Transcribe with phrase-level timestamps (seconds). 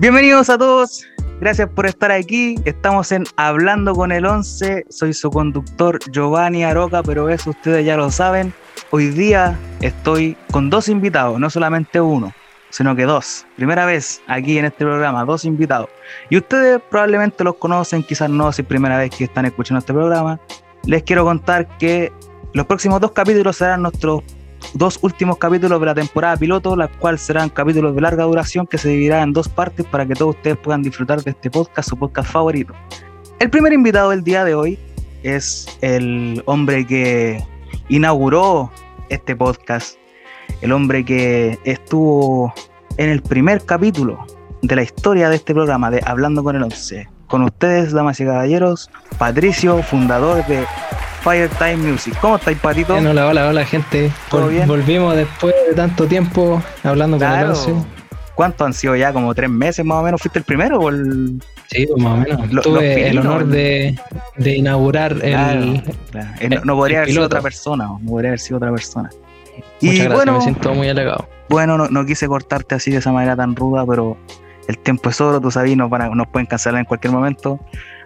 [0.00, 1.04] Bienvenidos a todos,
[1.40, 2.54] gracias por estar aquí.
[2.64, 4.84] Estamos en Hablando con el 11.
[4.88, 8.54] Soy su conductor Giovanni Aroca, pero eso ustedes ya lo saben.
[8.90, 12.32] Hoy día estoy con dos invitados, no solamente uno,
[12.70, 13.44] sino que dos.
[13.56, 15.88] Primera vez aquí en este programa, dos invitados.
[16.30, 19.92] Y ustedes probablemente los conocen, quizás no, si es primera vez que están escuchando este
[19.92, 20.38] programa.
[20.84, 22.12] Les quiero contar que
[22.52, 24.22] los próximos dos capítulos serán nuestros
[24.74, 28.78] dos últimos capítulos de la temporada piloto, las cuales serán capítulos de larga duración que
[28.78, 31.96] se dividirán en dos partes para que todos ustedes puedan disfrutar de este podcast, su
[31.96, 32.74] podcast favorito.
[33.38, 34.78] El primer invitado del día de hoy
[35.22, 37.44] es el hombre que
[37.88, 38.70] inauguró
[39.08, 39.96] este podcast,
[40.60, 42.52] el hombre que estuvo
[42.96, 44.26] en el primer capítulo
[44.62, 47.08] de la historia de este programa de Hablando con el Once.
[47.28, 50.64] Con ustedes, damas y caballeros, Patricio, fundador de
[51.22, 52.14] Firetime Music.
[52.20, 52.94] ¿Cómo estáis, Patito?
[52.94, 54.10] hola, hola, hola, gente.
[54.30, 57.54] Volvimos después de tanto tiempo hablando con el.
[58.34, 59.12] ¿Cuánto han sido ya?
[59.12, 60.22] ¿Como tres meses más o menos?
[60.22, 61.42] ¿Fuiste el primero o el...?
[61.66, 62.62] Sí, pues, más o menos.
[62.62, 63.98] Tuve el honor de,
[64.36, 65.82] de inaugurar el,
[66.38, 69.10] eh, no, podría haber sido otra persona, no podría haber sido otra persona.
[69.80, 71.28] Y Muchas gracias, bueno, me siento muy alegado.
[71.48, 74.16] Bueno, no, no, quise cortarte así de esa manera tan ruda, pero
[74.68, 77.58] el tiempo es oro, tú sabes, nos, nos pueden cancelar en cualquier momento.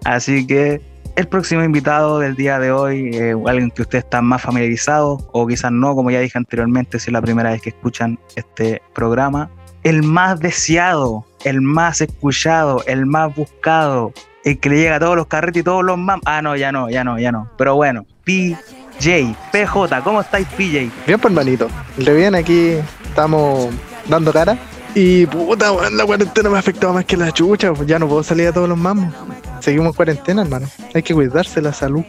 [0.03, 0.81] Así que
[1.17, 5.47] el próximo invitado del día de hoy, eh, alguien que usted está más familiarizado, o
[5.47, 9.51] quizás no, como ya dije anteriormente, si es la primera vez que escuchan este programa.
[9.83, 14.13] El más deseado, el más escuchado, el más buscado,
[14.45, 16.21] el que le llega a todos los carretes y todos los mam.
[16.25, 17.51] Ah, no, ya no, ya no, ya no.
[17.59, 20.91] Pero bueno, PJ, PJ, ¿cómo estáis, PJ?
[21.07, 21.69] Bien, pues, hermanito.
[21.97, 23.71] Le bien, aquí estamos
[24.09, 24.57] dando cara.
[24.95, 27.73] Y puta, la cuarentena me ha afectado más que la chucha.
[27.87, 29.13] Ya no puedo salir a todos los mamos.
[29.61, 30.69] Seguimos en cuarentena, hermano.
[30.95, 32.05] Hay que cuidarse la salud.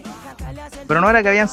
[0.87, 1.47] Pero no era que habían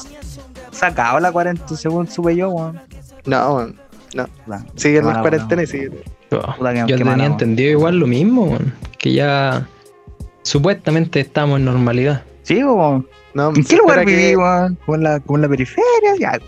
[0.71, 2.81] sacado la cuarentena, según supe yo, weón.
[3.25, 3.67] No,
[4.13, 4.27] no.
[4.75, 5.93] Siguen las cuarentena y siguen.
[6.87, 8.57] yo tenía entendido igual lo mismo,
[8.97, 9.67] que ya
[10.43, 12.23] supuestamente estamos en normalidad.
[12.43, 13.07] Sí, weón.
[13.33, 14.35] ¿En qué lugar que...
[14.85, 15.81] ¿Con la, con la periferia?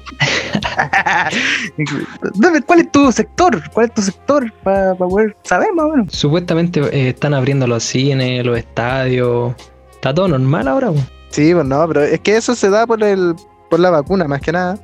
[2.65, 3.61] ¿Cuál es tu sector?
[3.71, 6.13] ¿Cuál es tu sector para poder saber más o menos?
[6.13, 9.53] Supuestamente eh, están abriendo los cines, los estadios.
[9.91, 10.91] Está todo normal ahora.
[11.29, 13.35] Sí, pues no, pero es que eso se da por el
[13.69, 14.77] por la vacuna más que nada.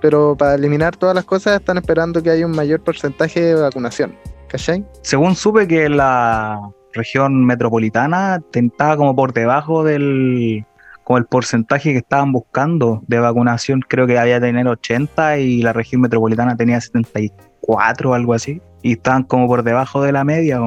[0.00, 4.16] Pero para eliminar todas las cosas están esperando que haya un mayor porcentaje de vacunación.
[4.48, 4.84] ¿Cachai?
[5.02, 6.58] Según supe que la
[6.92, 10.64] región metropolitana estaba como por debajo del
[11.10, 15.72] como el porcentaje que estaban buscando de vacunación, creo que había tener 80 y la
[15.72, 18.62] región metropolitana tenía 74 o algo así.
[18.80, 20.60] Y estaban como por debajo de la media.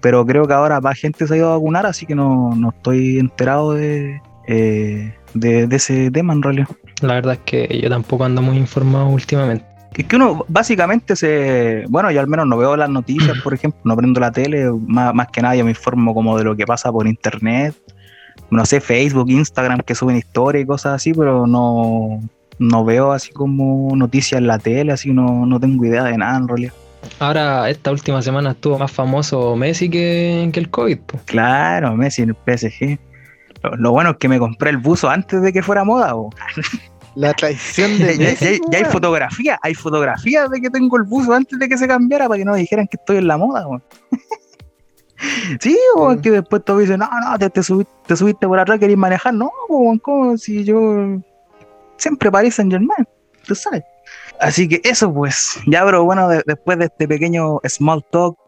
[0.00, 3.18] Pero creo que ahora más gente se ha ido a vacunar, así que no, estoy
[3.18, 6.68] enterado de, eh, de, de, ese tema en realidad.
[7.02, 9.66] La verdad es que yo tampoco ando muy informado últimamente.
[9.94, 11.84] Es que uno básicamente se.
[11.90, 15.12] Bueno, yo al menos no veo las noticias, por ejemplo, no prendo la tele, más,
[15.12, 17.74] más que nada yo me informo como de lo que pasa por internet
[18.50, 22.20] no sé, Facebook, Instagram que suben historias y cosas así, pero no,
[22.58, 26.38] no veo así como noticias en la tele, así no, no tengo idea de nada
[26.38, 26.72] en realidad.
[27.20, 30.98] Ahora, esta última semana estuvo más famoso Messi que, que el COVID.
[31.24, 32.98] Claro, Messi en el PSG.
[33.78, 36.14] Lo, bueno es que me compré el buzo antes de que fuera moda.
[37.14, 38.60] La traición de Messi.
[38.70, 42.28] ya, hay fotografía, hay fotografías de que tengo el buzo antes de que se cambiara
[42.28, 43.66] para que no dijeran que estoy en la moda.
[45.60, 49.34] Sí, o que después todos dicen, no, no, te, subiste, por atrás, querés manejar.
[49.34, 49.50] No,
[50.02, 51.20] como si yo
[51.96, 53.06] siempre Paris Saint Germain,
[53.46, 53.82] tú sabes.
[54.40, 58.38] Así que eso pues, ya pero bueno, después de este pequeño small talk,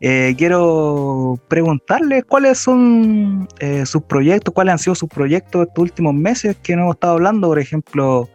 [0.00, 6.14] eh, quiero preguntarles cuáles son eh, sus proyectos, cuáles han sido sus proyectos estos últimos
[6.14, 8.28] meses que no hemos estado hablando, por ejemplo,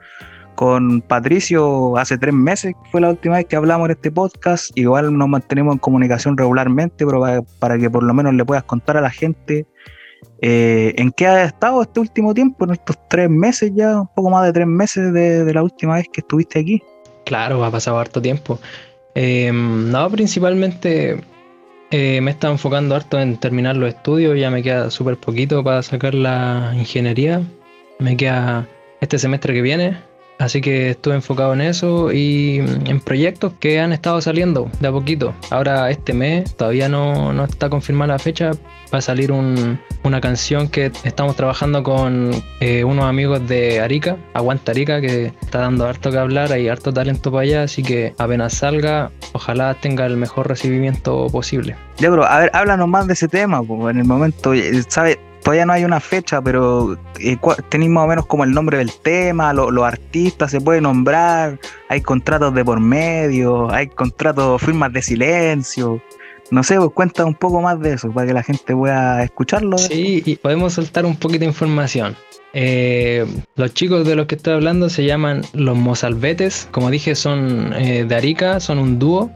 [0.55, 4.71] con Patricio hace tres meses, fue la última vez que hablamos en este podcast.
[4.77, 7.23] Igual nos mantenemos en comunicación regularmente, pero
[7.59, 9.65] para, que por lo menos le puedas contar a la gente
[10.41, 14.29] eh, en qué ha estado este último tiempo, en estos tres meses ya, un poco
[14.29, 16.83] más de tres meses de, la última vez que estuviste aquí.
[17.25, 18.59] Claro, ha pasado harto tiempo.
[19.15, 21.21] Em, no, principalmente
[21.91, 25.81] eh, me está enfocando harto en terminar los estudios, ya me queda súper poquito para
[25.83, 27.41] sacar la ingeniería.
[27.99, 28.67] Me queda
[28.99, 29.97] este semestre que viene,
[30.39, 34.91] Así que estuve enfocado en eso y en proyectos que han estado saliendo de a
[34.91, 35.33] poquito.
[35.49, 38.51] Ahora este mes todavía no, está confirmada la fecha.
[38.93, 44.71] Va a salir una canción que estamos trabajando con eh, unos amigos de Arica, Aguanta
[44.71, 48.53] Arica, que está dando harto que hablar, hay harto talento para allá, así que apenas
[48.53, 51.75] salga, ojalá tenga el mejor recibimiento posible.
[51.97, 54.51] Ya, bro, a ver, háblanos más de ese tema, porque en el momento,
[54.89, 55.17] ¿sabes?
[55.43, 57.37] Todavía no hay una fecha, pero eh,
[57.69, 61.59] tenéis más o menos como el nombre del tema, los artistas se puede nombrar,
[61.89, 66.01] hay contratos de por medio, hay contratos, firmas de silencio.
[66.51, 69.77] no sé, pues cuenta un poco más de eso para que la gente pueda escucharlo.
[69.77, 72.15] Sí, y podemos soltar un poquito de información.
[72.55, 73.25] Eh,
[73.55, 76.67] los chicos de los que estoy hablando se llaman los Mozalbetes.
[76.71, 79.31] Como dije, son eh, de Arica, son un dúo.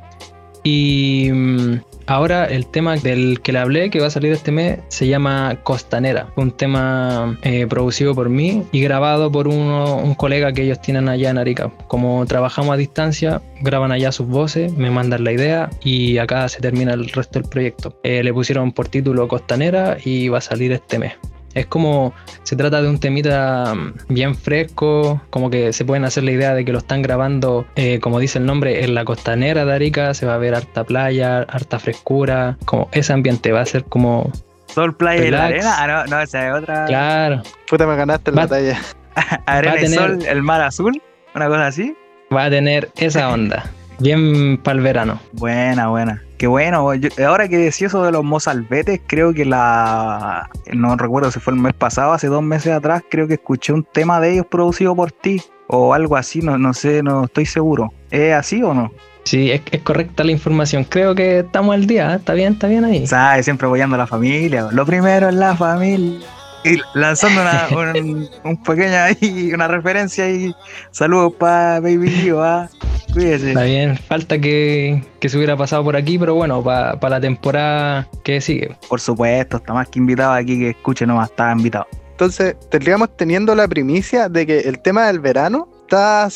[0.64, 4.80] Y mm, ahora el tema del que le hablé, que va a salir este mes,
[4.88, 6.28] se llama Costanera.
[6.36, 11.10] Un tema eh, producido por mí y grabado por uno, un colega que ellos tienen
[11.10, 11.72] allá en Arica.
[11.88, 16.60] Como trabajamos a distancia, graban allá sus voces, me mandan la idea y acá se
[16.60, 18.00] termina el resto del proyecto.
[18.04, 21.14] le pusieron por título Costanera y va a salir este mes.
[21.58, 22.14] Es como,
[22.44, 26.54] se trata de un temita mm, bien fresco, como que se pueden hacer la idea
[26.54, 30.14] de que lo están grabando, eh, como dice el nombre, en la costanera de Arica,
[30.14, 34.32] se va a ver harta playa, harta frescura, como ese ambiente va a ser como...
[34.68, 36.86] Sol, playa y la arena, ah, no, no, esa es otra.
[36.86, 37.42] Claro.
[37.68, 38.80] Puta, me ganaste la talla.
[39.48, 41.02] arena y sol, el mar azul,
[41.34, 41.96] una cosa así.
[42.36, 45.20] Va a tener esa onda, bien para el verano.
[45.34, 46.24] Buena, buena.
[46.38, 46.92] Qué bueno,
[47.26, 50.50] ahora que decía eso de los mozalbetes, creo que la.
[50.72, 53.84] No recuerdo si fue el mes pasado, hace dos meses atrás, creo que escuché un
[53.84, 57.92] tema de ellos producido por ti o algo así, no, no sé, no estoy seguro.
[58.12, 58.92] ¿Es así o no?
[59.24, 60.84] Sí, es, es correcta la información.
[60.84, 62.16] Creo que estamos al día, ¿eh?
[62.18, 63.08] está bien, está bien ahí.
[63.08, 63.46] ¿Sabes?
[63.46, 64.70] Siempre apoyando a la familia.
[64.72, 66.26] Lo primero es la familia.
[66.68, 67.68] Y lanzando una,
[68.00, 70.54] un, un pequeña ahí, una referencia y
[70.92, 72.70] saludos para Baby Gio, ¿ah?
[73.16, 78.42] Está bien, falta que, se hubiera pasado por aquí, pero bueno, para la temporada que
[78.42, 78.76] sigue.
[78.88, 81.88] Por supuesto, está más que invitado aquí, que escuche nomás, está invitado.
[82.12, 86.30] Entonces, tendríamos teniendo la primicia de que el tema del verano va,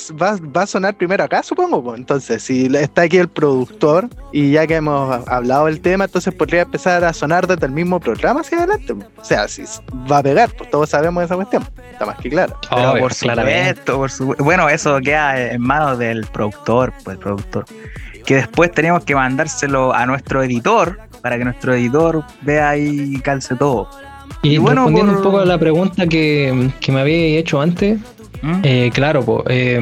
[0.56, 1.95] va, a sonar primero acá, supongo.
[1.95, 6.62] Entonces, si está aquí el productor y ya que hemos hablado del tema, entonces podría
[6.62, 8.94] empezar a sonar desde el mismo programa hacia adelante.
[8.94, 9.63] O sea, si
[10.12, 11.68] va a pegar, pues todos sabemos esa cuestión.
[11.92, 12.57] Está más que claro.
[12.69, 14.44] Pero por supuesto, por supuesto.
[14.44, 17.65] Bueno, eso queda en manos del productor, pues productor.
[18.25, 23.56] Que después tenemos que mandárselo a nuestro editor para que nuestro editor vea y calce
[23.56, 23.89] todo.
[24.44, 28.00] Y, bueno, respondiendo un poco a la pregunta que, que me había hecho antes,
[28.42, 28.62] ¿Mm?
[28.64, 29.80] Eh, claro, pues,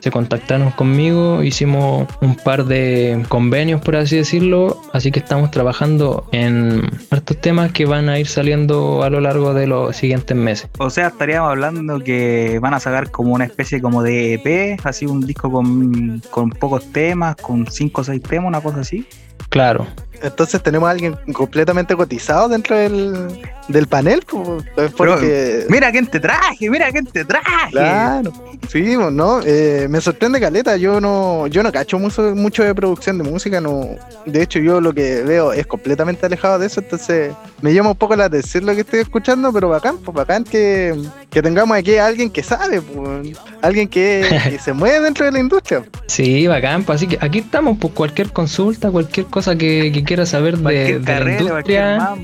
[0.00, 6.28] se contactaron conmigo, hicimos un par de convenios, por así decirlo, así que estamos trabajando
[6.32, 10.68] en estos temas que van a ir saliendo a lo largo de los siguientes meses.
[10.78, 15.06] O sea, estaríamos hablando que van a sacar como una especie como de EP, así
[15.06, 19.06] un disco con, con pocos temas, con 5 o 6 temas, una cosa así.
[19.48, 19.86] Claro.
[20.22, 23.28] Entonces tenemos a alguien completamente cotizado dentro del,
[23.68, 24.22] del panel.
[24.96, 25.66] porque...
[25.68, 27.70] mira quién te traje, mira quién te traje.
[27.70, 28.32] Claro,
[28.68, 29.40] sí, ¿no?
[29.44, 33.60] Eh, me sorprende Caleta, yo no, yo no cacho mucho, mucho de producción de música,
[33.60, 33.88] no.
[34.26, 37.96] De hecho, yo lo que veo es completamente alejado de eso, entonces me llama un
[37.96, 40.94] poco la atención lo que estoy escuchando, pero bacán, pues bacán que,
[41.30, 45.40] que tengamos aquí a alguien que sabe, pues, alguien que, se mueve dentro de la
[45.40, 45.84] industria.
[46.12, 50.26] Sí, bacán, pues así que aquí estamos, pues cualquier consulta, cualquier cosa que, que quiera
[50.26, 52.16] saber de, la industria.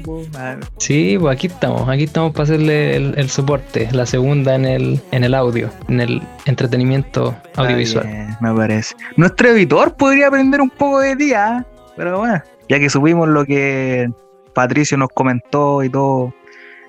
[0.76, 5.24] sí, pues aquí estamos, aquí estamos para hacerle el, soporte, la segunda en el, en
[5.24, 8.36] el audio, en el entretenimiento audiovisual.
[8.42, 8.94] me parece.
[9.16, 11.64] Nuestro editor podría aprender un poco de día,
[11.96, 14.10] pero bueno, ya que subimos lo que
[14.52, 16.34] Patricio nos comentó y todo,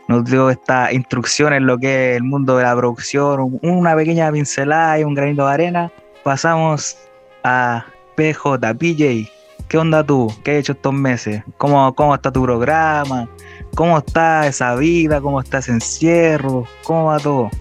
[0.09, 4.29] nos dio esta instrucción en lo que es el mundo de la producción, una pequeña
[4.33, 5.91] pincelada y un granito de arena,
[6.25, 6.97] pasamos
[7.45, 7.85] a
[8.17, 9.38] PJ, PJ.
[9.69, 10.33] ¿Qué onda tú?
[10.43, 11.43] ¿Qué has hecho estos meses?
[11.59, 13.29] ¿Cómo, cómo está tu programa?
[13.75, 15.21] ¿Cómo está esa vida?
[15.21, 16.65] ¿Cómo está ese encierro?
[16.83, 17.51] ¿Cómo va todo?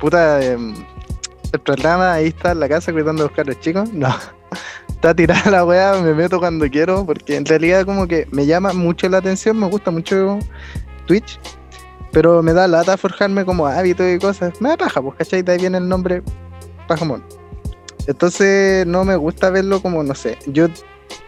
[0.00, 0.74] Puta, em,
[1.52, 3.92] el programa ahí está en la casa cuidando a los carros chicos.
[3.92, 4.08] No,
[4.88, 8.72] está tirada la weá, me meto cuando quiero, porque en realidad como que me llama
[8.72, 10.40] mucho la atención, me gusta mucho
[11.06, 11.38] Twitch,
[12.10, 14.60] pero me da lata forjarme como hábito y cosas.
[14.60, 15.42] Me da paja, pues, ¿cachai?
[15.42, 16.20] De ahí viene el nombre
[16.88, 17.22] Pajamón.
[18.08, 20.66] Entonces no me gusta verlo como, no sé, yo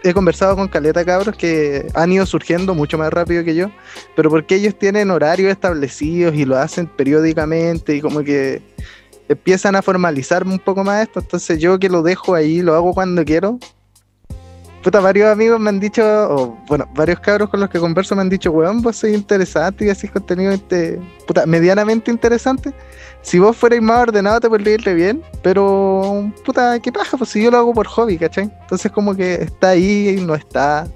[0.02, 3.71] he conversado con caleta cabros que han ido surgiendo mucho más rápido que yo,
[4.14, 8.62] pero porque ellos tienen horarios establecidos y lo hacen periódicamente y como que
[9.28, 12.95] empiezan a formalizar un poco más esto, entonces yo que lo dejo ahí, lo hago
[12.95, 13.59] cuando quiero.
[14.87, 18.23] Puta, varios amigos me han dicho, o bueno, varios cabros con los que converso me
[18.23, 22.73] han dicho, weón, vos sois interesante y así contenido este, puta, medianamente interesante
[23.21, 27.43] si vos fuerais más ordenado te podría irte bien, pero puta, qué paja, pues si
[27.43, 28.45] yo lo hago por hobby, ¿cachai?
[28.61, 30.87] Entonces como que está ahí y no está.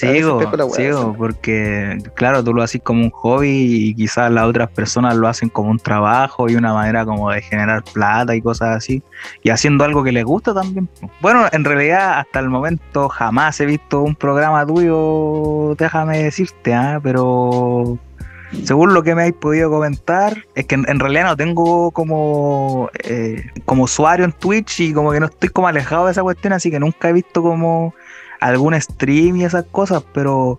[0.00, 0.40] Sigo,
[0.70, 5.28] sigo, porque claro, tú lo haces como un hobby y quizás las otras personas lo
[5.28, 9.02] hacen como un trabajo y una manera como de generar plata y cosas así,
[9.42, 10.88] y haciendo algo que les gusta también.
[11.20, 16.98] Bueno, en realidad hasta el momento jamás he visto un programa tuyo, déjame decirte, ¿ah?
[17.02, 17.98] pero
[18.64, 23.44] según lo que me habéis podido comentar, es que en, realidad no tengo como, eh,
[23.64, 26.70] como usuario en Twitch y como que no estoy como alejado de esa cuestión, así
[26.70, 27.94] que nunca he visto como
[28.40, 30.58] algún stream y esas cosas, pero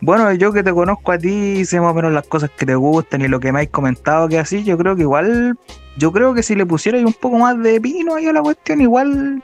[0.00, 2.74] bueno, yo que te conozco a ti, sé más o menos las cosas que te
[2.74, 5.58] gustan y lo que me has comentado que así, yo creo que igual,
[5.96, 8.80] yo creo que si le pusiera un poco más de pino ahí a la cuestión,
[8.80, 9.42] igual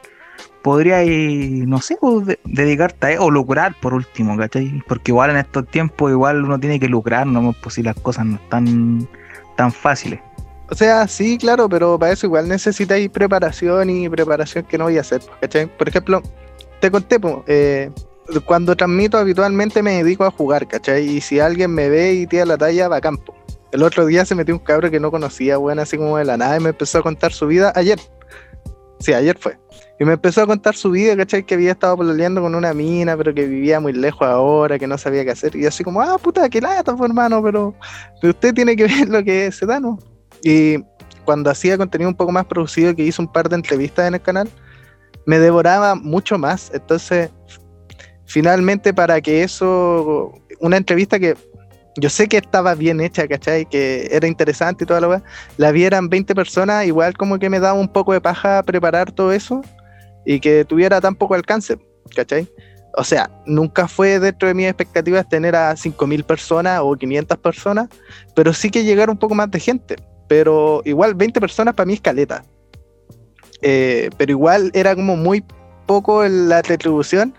[0.63, 1.03] podría,
[1.67, 4.83] no sé, pues, dedicarte a o lucrar por último, ¿cachai?
[4.87, 8.27] Porque igual en estos tiempos igual uno tiene que lucrar, no pues si las cosas
[8.27, 9.09] no están
[9.57, 10.21] tan fáciles.
[10.71, 14.97] O sea, sí, claro, pero para eso igual necesitáis preparación y preparación que no voy
[14.97, 15.67] a hacer, ¿cachai?
[15.67, 16.23] Por ejemplo,
[16.83, 17.93] te conté, eh,
[18.45, 21.09] cuando transmito habitualmente me dedico a jugar, ¿cachai?
[21.09, 23.33] Y si alguien me ve y tira la talla, va a campo.
[23.71, 26.37] El otro día se metió un cabro que no conocía, bueno, así como de la
[26.37, 28.01] nada, y me empezó a contar su vida ayer.
[28.99, 29.61] Sí, ayer fue.
[30.01, 31.45] Y me empezó a contar su vida, ¿cachai?
[31.45, 34.99] Que había estado pololeando con una mina, pero que vivía muy lejos ahora, que no
[34.99, 35.55] sabía qué hacer.
[35.55, 37.77] Y así como, ah, puta, qué lata, hermano, pero,
[38.25, 40.01] usted tiene que ver lo que se da, ¿no?
[40.43, 40.79] Y
[41.25, 44.21] cuando hacía contenido un poco más producido, que hice un par de entrevistas en el
[44.21, 44.51] canal,
[45.27, 46.71] me devoraba mucho más.
[46.75, 47.31] Entonces,
[48.27, 51.37] finalmente para que eso, una entrevista que
[51.99, 53.67] yo sé que estaba bien hecha, ¿cachai?
[53.67, 55.23] Que era interesante y toda la weá,
[55.59, 59.33] la vieran 20 personas, igual como que me daba un poco de paja preparar todo
[59.33, 59.61] eso
[60.25, 61.79] y que tuviera tan poco alcance,
[62.15, 62.49] ¿cachai?
[62.95, 67.89] O sea, nunca fue dentro de mis expectativas tener a 5.000 personas o 500 personas,
[68.35, 69.97] pero sí que llegar un poco más de gente.
[70.29, 72.45] Pero igual 20 personas para mí es caleta.
[73.63, 75.45] Eh, pero igual era como muy
[75.87, 77.35] poco la retribución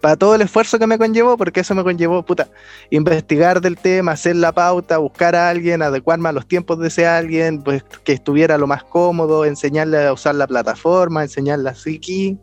[0.00, 2.48] para todo el esfuerzo que me conllevó, porque eso me conllevó, puta,
[2.90, 7.06] investigar del tema, hacer la pauta, buscar a alguien, adecuarme a los tiempos de ese
[7.06, 12.38] alguien, pues que estuviera lo más cómodo, enseñarle a usar la plataforma, enseñarle así aquí.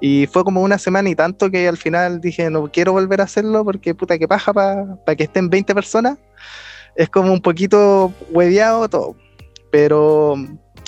[0.00, 3.24] Y fue como una semana y tanto que al final dije, no quiero volver a
[3.24, 6.18] hacerlo porque puta que paja para que estén 20 personas.
[6.96, 9.16] Es como un poquito hueveado todo.
[9.70, 10.36] Pero,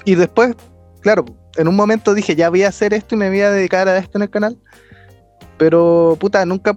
[0.04, 0.54] y después,
[1.00, 1.24] claro,
[1.56, 3.98] en un momento dije, ya voy a hacer esto y me voy a dedicar a
[3.98, 4.58] esto en el canal
[5.60, 6.74] pero, puta, nunca,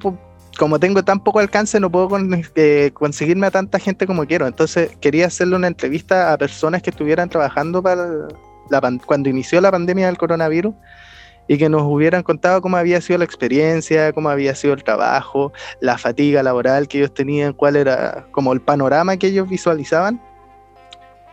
[0.59, 2.09] como tengo tan poco alcance, no puedo
[2.55, 4.45] eh, conseguirme a tanta gente como quiero.
[4.45, 8.27] Entonces, quería hacerle una entrevista a personas que estuvieran trabajando para
[9.05, 10.75] cuando inició la pandemia del coronavirus
[11.47, 15.53] y que nos hubieran contado cómo había sido la experiencia, cómo había sido el trabajo,
[15.79, 20.21] la fatiga laboral que ellos tenían, cuál era como el panorama que ellos visualizaban.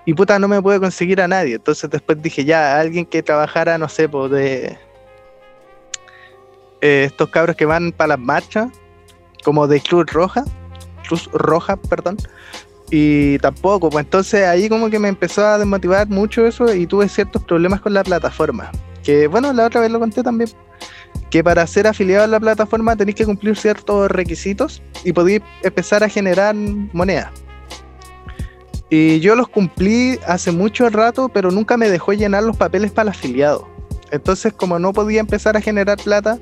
[0.06, 1.56] Y puta, no me pude conseguir a nadie.
[1.56, 4.78] Entonces después dije, ya, alguien que trabajara, no sé, pues de,
[6.80, 8.68] eh, estos cabros que van para las marchas,
[9.44, 10.44] como de Cruz Roja,
[11.06, 12.16] Cruz Roja, perdón,
[12.90, 17.08] y tampoco, pues entonces ahí como que me empezó a desmotivar mucho eso y tuve
[17.08, 18.70] ciertos problemas con la plataforma,
[19.02, 20.50] que bueno, la otra vez lo conté también,
[21.28, 26.02] que para ser afiliado a la plataforma tenéis que cumplir ciertos requisitos y podéis empezar
[26.02, 27.30] a generar moneda.
[28.90, 33.10] Y yo los cumplí hace mucho rato, pero nunca me dejó llenar los papeles para
[33.10, 33.68] el afiliado.
[34.10, 36.38] Entonces, como no podía empezar a generar plata,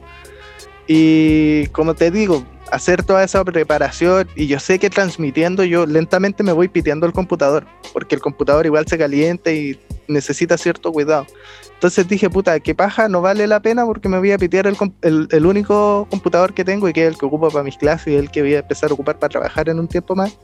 [0.87, 6.43] y como te digo, hacer toda esa preparación y yo sé que transmitiendo yo lentamente
[6.43, 11.27] me voy piteando el computador, porque el computador igual se calienta y necesita cierto cuidado.
[11.75, 15.29] Entonces dije, puta, qué paja, no vale la pena porque me voy a pitear el,
[15.31, 18.17] el, único computador que tengo y que es el que ocupo para mis clases y
[18.17, 20.37] el que voy a empezar a ocupar para trabajar en un tiempo más,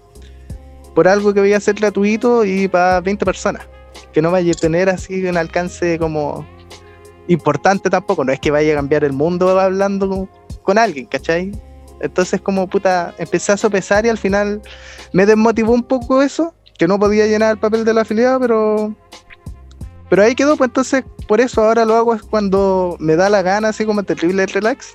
[0.95, 3.67] por algo que voy a hacer gratuito y para 20 personas,
[4.13, 6.47] que no vaya a tener así un alcance como
[7.29, 10.29] importante tampoco, no es que vaya a cambiar el mundo hablando
[10.63, 11.53] con, alguien, ¿cachai?
[12.01, 14.63] Entonces como puta, empecé a sopesar y al final
[15.13, 18.95] me desmotivó un poco eso, que no podía llenar el papel de la afiliado, pero
[20.11, 23.69] pero ahí quedó, pues entonces por eso ahora lo hago cuando me da la gana,
[23.69, 24.95] así como terrible relax,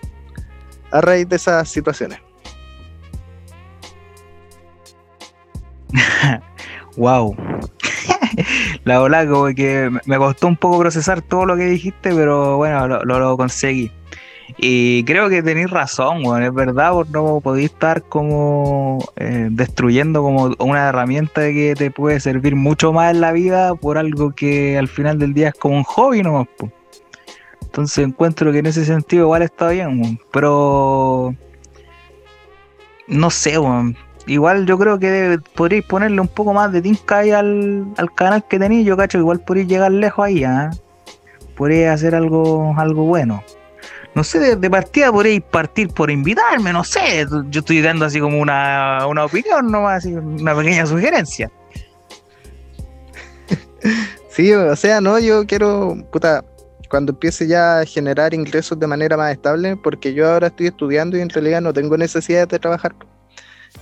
[0.92, 2.20] a raíz de esas situaciones.
[6.98, 7.36] wow.
[8.84, 12.88] la verdad como que me costó un poco procesar todo lo que dijiste, pero bueno,
[12.88, 13.92] lo, conseguí.
[14.58, 20.90] Y creo que tenéis razón, es verdad, no podéis estar como eh, destruyendo como una
[20.90, 25.20] herramienta que te puede servir mucho más en la vida por algo que al final
[25.20, 26.48] del día es como un hobby nomás.
[27.62, 31.36] Entonces encuentro que en ese sentido igual está bien, pero
[33.08, 33.94] no sé, bueno,
[34.30, 38.60] igual yo creo que podríais ponerle un poco más de tinca ahí al, canal que
[38.60, 38.86] tenéis.
[38.86, 40.70] Yo cacho, igual podríais llegar lejos ahí, ¿eh?
[41.90, 43.44] Hacer algo, algo bueno.
[44.16, 47.28] No sé, de, partida podríais partir por invitarme, no sé.
[47.50, 51.52] Yo estoy dando así como una, una opinión, nomás, así, una pequeña sugerencia.
[54.30, 56.46] Sí, o sea, no, yo quiero, puta,
[56.90, 61.18] cuando empiece ya a generar ingresos de manera más estable, porque yo ahora estoy estudiando
[61.18, 62.96] y en realidad no tengo necesidad de trabajar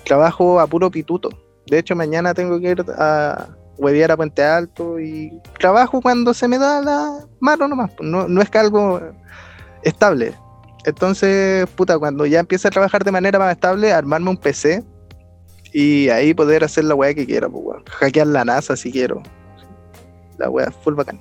[0.03, 1.29] trabajo a puro pituto.
[1.67, 6.47] De hecho, mañana tengo que ir a huevear a Puente Alto y trabajo cuando se
[6.47, 7.91] me da la mano nomás.
[7.99, 9.01] No, no es que algo
[9.83, 10.33] estable.
[10.85, 14.83] Entonces, puta, cuando ya empiece a trabajar de manera más estable, armarme un PC
[15.73, 17.83] y ahí poder hacer la weá que quiera, pues, weón.
[17.85, 19.21] Hackear la NASA si quiero.
[20.37, 21.19] La weá full bacán.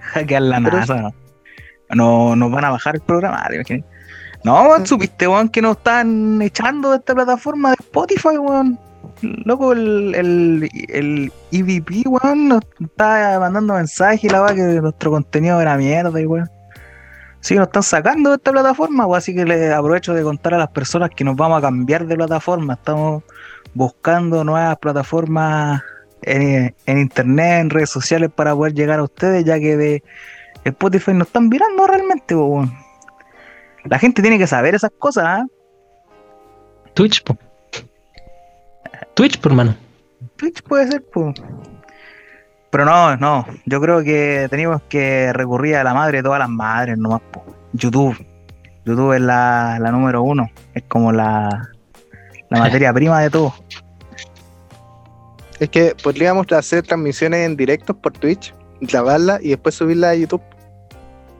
[0.00, 0.96] Hackear la Pero NASA.
[0.96, 1.12] No,
[1.94, 3.95] no nos van a bajar el programa, ¿te imaginas?
[4.46, 8.78] No, supiste, weón, que nos están echando de esta plataforma de Spotify, weón.
[9.20, 15.10] Loco, el, el, el EVP, weón, nos está mandando mensajes y la weá que nuestro
[15.10, 16.48] contenido era mierda, y weón.
[17.40, 20.58] Sí, nos están sacando de esta plataforma, weón, así que les aprovecho de contar a
[20.58, 22.74] las personas que nos vamos a cambiar de plataforma.
[22.74, 23.24] Estamos
[23.74, 25.82] buscando nuevas plataformas
[26.22, 30.04] en, en internet, en redes sociales para poder llegar a ustedes, ya que de
[30.62, 32.85] Spotify nos están mirando realmente, weón.
[33.88, 35.46] La gente tiene que saber esas cosas, ¿ah?
[36.94, 37.36] Twitch, po.
[39.14, 39.76] Twitch, por hermano.
[40.36, 41.34] Twitch puede ser, pues.
[42.70, 43.46] Pero no, no.
[43.64, 47.44] Yo creo que tenemos que recurrir a la madre de todas las madres nomás, po.
[47.72, 48.16] YouTube.
[48.84, 50.50] YouTube es la, la número uno.
[50.74, 51.70] Es como la,
[52.50, 53.54] la materia prima de todo.
[55.58, 60.42] Es que podríamos hacer transmisiones en directos por Twitch, grabarlas y después subirlas a YouTube.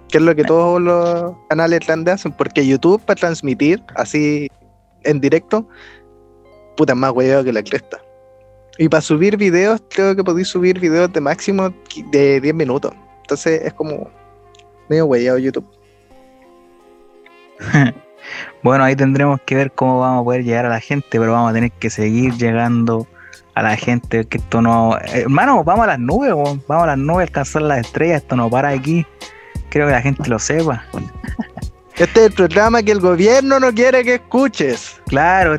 [0.09, 2.33] Que es lo que todos los canales grandes hacen.
[2.33, 4.49] Porque YouTube para transmitir así
[5.05, 5.69] en directo,
[6.77, 8.01] puta más huevo que la cresta.
[8.79, 11.73] Y para subir videos, creo que podéis subir videos de máximo
[12.11, 12.93] de 10 minutos.
[13.23, 14.11] Entonces es como
[14.89, 15.67] medio hueveado YouTube.
[18.63, 21.51] Bueno, ahí tendremos que ver cómo vamos a poder llegar a la gente, pero vamos
[21.51, 23.07] a tener que seguir llegando
[23.55, 24.99] a la gente, que esto no...
[25.13, 28.71] hermano, vamos a las nubes, vamos a las nubes, alcanzar las estrellas, esto no para
[28.71, 29.07] aquí.
[29.71, 30.85] Creo que la gente lo sepa.
[31.97, 35.01] Este es el programa que el gobierno no quiere que escuches.
[35.07, 35.57] Claro,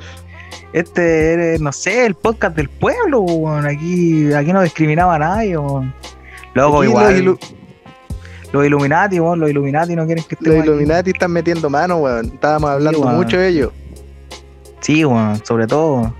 [0.73, 3.65] este es, no sé, el podcast del pueblo, weón.
[3.65, 5.93] aquí, aquí no discriminaba a nadie, weón.
[6.55, 7.23] Aquí igual.
[7.25, 7.55] Los, ilu-
[8.51, 10.69] Los Illuminati, weón, los Illuminati no quieren que los estemos aquí.
[10.69, 12.25] Illuminati están metiendo mano, weón.
[12.27, 13.15] Estábamos hablando weón.
[13.17, 13.71] mucho de ellos.
[14.81, 16.13] Sí, weón, sobre todo.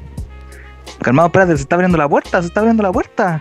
[1.02, 3.40] Calmado, espérate, se está abriendo la puerta, se está abriendo la puerta.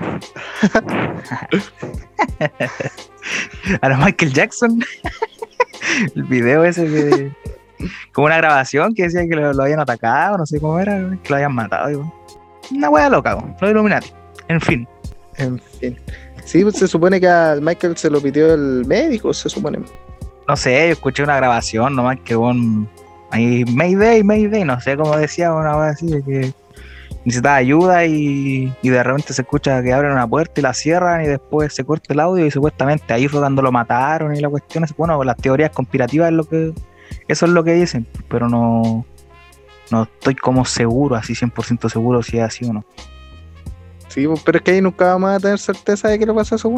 [3.80, 4.80] a la Michael Jackson.
[6.14, 7.32] El video ese que.
[8.12, 11.28] Como una grabación que decía que lo, lo habían atacado, no sé cómo era, que
[11.28, 11.88] lo habían matado.
[11.88, 12.12] weón.
[12.70, 14.08] Una wea loca, los Illuminati.
[14.48, 14.88] En fin.
[15.36, 15.98] En fin.
[16.44, 19.80] Sí, pues se supone que a Michael se lo pidió el médico, se supone.
[20.48, 22.88] No sé, yo escuché una grabación nomás que un
[23.30, 26.54] ahí Mayday, Mayday, no sé cómo decía una vez así de que
[27.26, 31.24] necesitaba ayuda y, y de repente se escucha que abren una puerta y la cierran
[31.24, 34.48] y después se corta el audio y supuestamente ahí fue cuando lo mataron y la
[34.48, 36.72] cuestión es, bueno, las teorías conspirativas es lo que
[37.26, 39.04] eso es lo que dicen, pero no
[39.90, 42.84] no estoy como seguro, así 100% seguro si es así o no.
[44.08, 46.54] Sí, pues, pero es que ahí nunca vamos a tener certeza de que le pasó
[46.54, 46.68] a ese.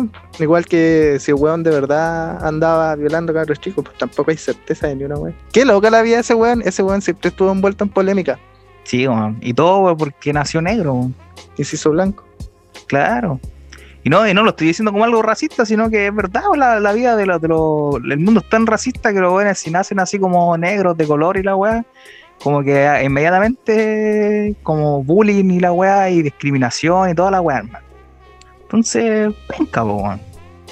[0.40, 4.38] Igual que si el weón de verdad andaba violando a los chicos, pues tampoco hay
[4.38, 5.36] certeza de ni una weón.
[5.52, 6.62] Qué loca la vida de ese weón.
[6.62, 8.38] Ese weón siempre estuvo envuelto en polémica
[8.88, 9.36] Sí, weón.
[9.42, 10.94] y todo porque nació negro.
[10.94, 11.14] weón.
[11.58, 12.24] y se hizo blanco.
[12.86, 13.38] Claro.
[14.02, 16.80] Y no, y no lo estoy diciendo como algo racista, sino que es verdad, la,
[16.80, 19.70] la vida de los, de los- El mundo es tan racista que los jóvenes, si
[19.70, 21.84] nacen así como negros de color y la weá,
[22.42, 27.84] como que inmediatamente como bullying y la weá y discriminación y toda la weá, hermano.
[28.62, 30.20] Entonces, venga, po, weón.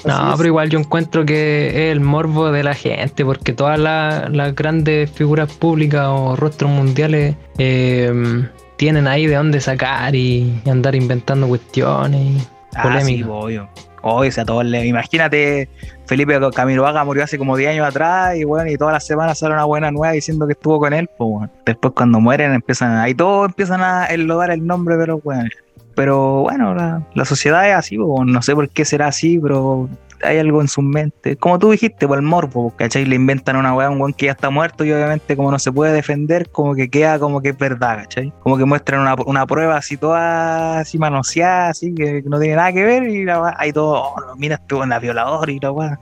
[0.05, 4.29] No, pero igual yo encuentro que es el morbo de la gente, porque todas las,
[4.29, 10.69] las grandes figuras públicas o rostros mundiales eh, tienen ahí de dónde sacar y, y
[10.69, 12.21] andar inventando cuestiones.
[12.21, 13.67] y Ah, sí, obvio.
[14.03, 14.85] Obvio, o sea, todos le...
[14.85, 15.67] Imagínate,
[16.05, 19.55] Felipe Camiroaga murió hace como 10 años atrás y bueno, y todas las semanas sale
[19.55, 21.49] una buena nueva diciendo que estuvo con él, pues bueno.
[21.65, 25.51] Después cuando mueren empiezan, ahí todos empiezan a enlodar el nombre de los weones.
[25.97, 29.89] Pero bueno, la, la sociedad es así, pues, no sé por qué será así, pero
[30.21, 31.37] hay algo en su mente.
[31.37, 33.03] Como tú dijiste, por el morbo, ¿cachai?
[33.03, 35.57] Le inventan una weá a un weón que ya está muerto y obviamente como no
[35.57, 38.31] se puede defender, como que queda como que es verdad, ¿cachai?
[38.43, 42.71] Como que muestran una, una prueba así toda así manoseada, así que no tiene nada
[42.71, 45.71] que ver y la weá, ahí todo, oh, mira, este weón es violador y la
[45.71, 45.99] weá.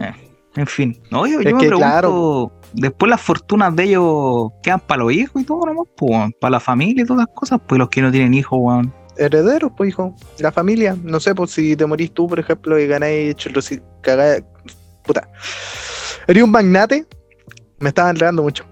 [0.00, 0.12] Eh,
[0.56, 2.52] en fin, no, yo, yo me que, pregunto, claro.
[2.74, 6.60] Después las fortunas de ellos quedan para los hijos y todo nomás, pues, para la
[6.60, 8.92] familia y todas las cosas, pues los que no tienen hijos, weón.
[9.16, 10.14] Herederos, pues hijo.
[10.40, 10.96] La familia.
[11.02, 14.44] No sé, pues si te morís tú, por ejemplo, y ganáis chorroci- cagá-
[15.04, 15.28] Puta.
[16.26, 17.06] Eres un magnate.
[17.78, 18.64] Me estaba enredando mucho.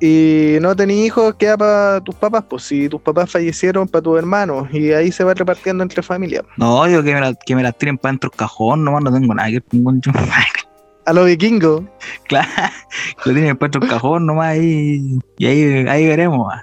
[0.00, 2.44] Y no tenés hijos, queda para tus papás.
[2.48, 4.68] Pues si tus papás fallecieron, para tus hermanos.
[4.72, 6.42] Y ahí se va repartiendo entre familia.
[6.56, 9.12] No, yo que me, la, que me las tiren para dentro del cajón, nomás no
[9.12, 10.12] tengo nada que ver con concho.
[11.10, 11.82] A los vikingos.
[12.28, 12.48] Claro,
[13.24, 16.46] lo tienen dentro del cajón nomás y, y ahí, ahí veremos.
[16.54, 16.62] ah.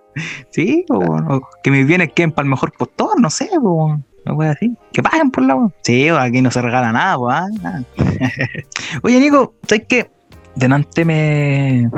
[0.51, 4.01] Sí, o, o que mis bienes queden para el mejor postor, no sé, no
[4.35, 4.71] puede decir.
[4.93, 5.69] Que paguen por la.
[5.83, 7.83] Sí, aquí no se regala nada, ah, nada.
[9.03, 10.11] Oye, Nico, ¿sabes qué?
[10.57, 11.89] Delante me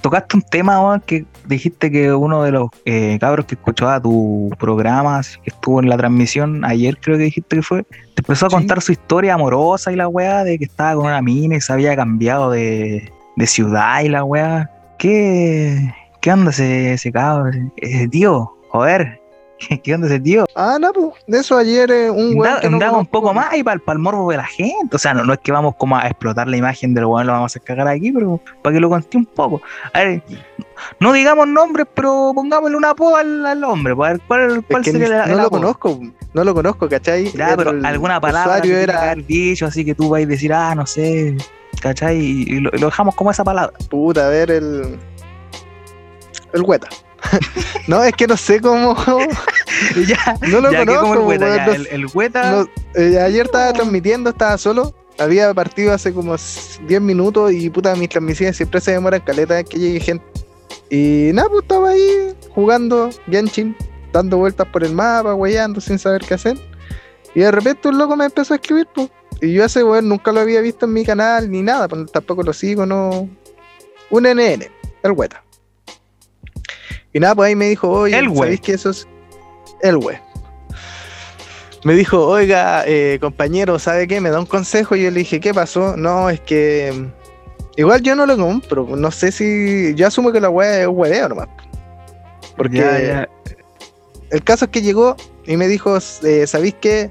[0.00, 4.50] tocaste un tema weón, que dijiste que uno de los eh, cabros que escuchaba tu
[4.58, 8.50] programa, que estuvo en la transmisión ayer, creo que dijiste que fue, te empezó a
[8.50, 8.56] Sí.
[8.56, 11.72] contar su historia amorosa y la weá de que estaba con una mina y se
[11.72, 14.70] había cambiado de, de ciudad y la weá.
[14.98, 17.50] ¿Qué, qué onda ese, ese cabro?
[17.78, 19.20] Ese tío, joder,
[19.82, 20.44] ¿qué onda ese tío?
[20.54, 23.62] Ah, no, pues, de eso ayer eh, un weón no indaga un poco más y
[23.62, 24.96] para el morbo de la gente.
[24.96, 27.32] O sea, no, no es que vamos como a explotar la imagen del weón, lo
[27.32, 29.60] vamos a cagar aquí, pero para que lo conté un poco.
[29.92, 30.22] A ver,
[31.00, 34.82] no digamos nombres, pero pongámosle una apodo al, al hombre, para ver cuál, Es cuál
[34.82, 35.60] que sería no el lo apodo.
[35.60, 36.00] conozco,
[36.32, 37.30] no lo conozco, ¿cachai?
[37.32, 40.74] Ya, pero alguna palabra que era, haber dicho, así que tú vas a decir, ah,
[40.74, 41.36] no sé,
[41.80, 42.18] ¿cachai?
[42.18, 43.72] Y, y lo, y lo dejamos como esa palabra.
[43.88, 44.98] puta, a ver, el.
[46.52, 46.88] El Hueta.
[47.88, 48.96] no, es que no sé cómo.
[50.06, 52.68] Ya, No lo ya conozco, como el hueta, weón, ya, no el, el hueta, No,
[52.94, 54.94] eh, ayer estaba transmitiendo, estaba solo.
[55.18, 59.62] Había partido hace como s- 10 minutos y puta, mis transmisiones siempre se demoran caleta
[59.64, 60.24] que llegue gente.
[60.90, 63.76] Y nada, pues estaba ahí jugando Genshin,
[64.12, 66.56] dando vueltas por el mapa, weyando sin saber qué hacer.
[67.34, 69.08] Y de repente un loco me empezó a escribir, pues.
[69.40, 72.42] Y yo ese weón nunca lo había visto en mi canal ni nada, pues tampoco
[72.42, 73.28] lo sigo, no.
[74.10, 74.64] Un NN,
[75.02, 75.43] el Weta.
[77.14, 78.34] Y nada, pues ahí me dijo, oye, El.
[78.34, 79.08] ¿sabéis que eso es
[79.80, 80.20] el we?
[81.84, 84.20] Me dijo, oiga, eh, compañero, ¿sabe qué?
[84.20, 84.96] Me da un consejo.
[84.96, 85.96] Y yo le dije, ¿qué pasó?
[85.96, 86.92] No, es que.
[86.94, 87.24] mm,
[87.76, 88.96] Igual yo no lo compro.
[88.96, 89.94] No sé si.
[89.94, 91.48] Yo asumo que la weá es hueveo nomás.
[92.56, 93.28] Porque ya, ya.
[94.30, 97.10] el caso es que llegó y me dijo, eh, ¿sabéis qué?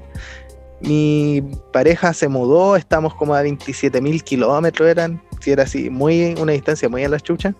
[0.80, 5.22] Mi pareja se mudó, estamos como a 27 mil kilómetros eran.
[5.40, 7.54] Si era así, muy una distancia muy a las chuchas.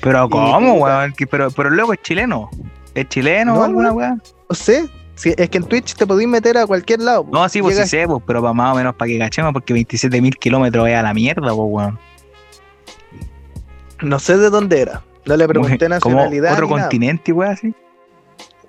[0.00, 1.14] Pero ¿cómo, weón?
[1.30, 2.50] Pero, pero el loco es chileno.
[2.94, 4.22] ¿Es chileno No, o alguna weón.
[4.48, 4.88] No sé.
[5.14, 7.26] Si, es que en Twitch te podéis meter a cualquier lado.
[7.32, 9.74] No, sí, pues sí sé, pues, pero para más o menos para que cachemos, porque
[9.74, 11.98] 27.000 kilómetros es a la mierda, pues, weón.
[14.00, 15.02] No sé de dónde era.
[15.26, 16.52] No le pregunté nacionalidad.
[16.52, 17.74] otro continente, weón, así.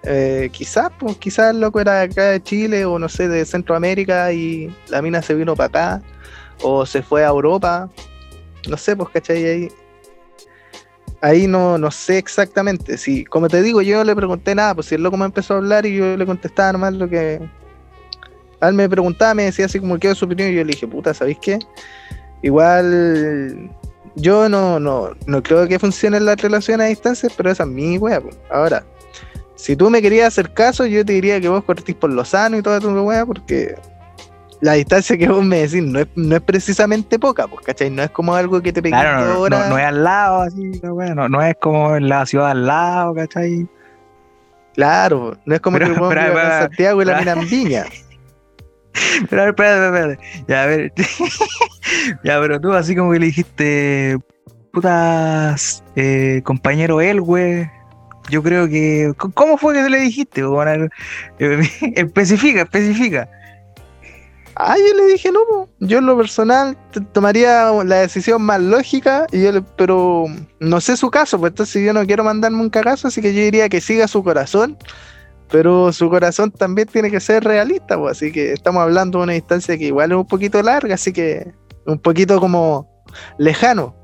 [0.04, 4.32] Eh, quizás, pues, quizás el loco era acá de Chile o no sé, de Centroamérica
[4.32, 6.02] y la mina se vino para acá
[6.64, 7.90] o se fue a Europa.
[8.68, 9.46] No sé, pues, ¿cachai?
[9.46, 9.70] Ahí,
[11.22, 12.98] ahí no, no sé exactamente.
[12.98, 15.56] Si, como te digo, yo no le pregunté nada, pues si el loco me empezó
[15.56, 17.40] a hablar y yo le contestaba nomás lo que.
[18.62, 20.74] A él me preguntaba, me decía así como qué es su opinión y yo le
[20.74, 21.60] dije, puta, ¿sabéis qué?
[22.42, 23.70] Igual
[24.16, 27.98] yo no, no, no creo que funcione la relación a distancia, pero esa es mi
[27.98, 28.20] wea.
[28.20, 28.38] pues.
[28.52, 28.86] Ahora,
[29.56, 32.58] si tú me querías hacer caso, yo te diría que vos cortís por lo sano
[32.58, 33.76] y toda tu wea, porque
[34.62, 37.90] la distancia que vos me decís no es, no es precisamente poca, pues, ¿cachai?
[37.90, 41.16] No es como algo que te pegues Claro, no, no, es al lado, así, weá,
[41.16, 43.68] no, es como en la ciudad al lado, ¿cachai?
[44.76, 46.00] Claro, no es como Pero- que el
[46.34, 47.86] pero- Santiago y la pero- mina en Viña.
[49.30, 50.44] Pero a ver, espérate, espérate.
[50.48, 50.94] Ya, a ver.
[52.24, 54.18] ya, pero tú así como que le dijiste,
[54.74, 57.70] putas, eh, compañero güey.
[58.30, 59.14] Yo creo que.
[59.36, 60.44] ¿Cómo fue que le dijiste?
[61.96, 63.30] especifica, especifica.
[64.62, 65.40] Ah, yo le dije, no,
[65.80, 66.78] yo en lo personal
[67.14, 70.26] tomaría la decisión más lógica, y yo le- pero
[70.60, 73.40] no sé su caso, pues entonces yo no quiero mandarme un cagazo, así que yo
[73.42, 74.78] diría que siga su corazón,
[75.50, 79.34] pero su corazón también tiene que ser realista, pues, así que estamos hablando de una
[79.34, 81.54] distancia que igual es un poquito larga, así que
[81.86, 82.86] un poquito como
[83.38, 83.96] lejano.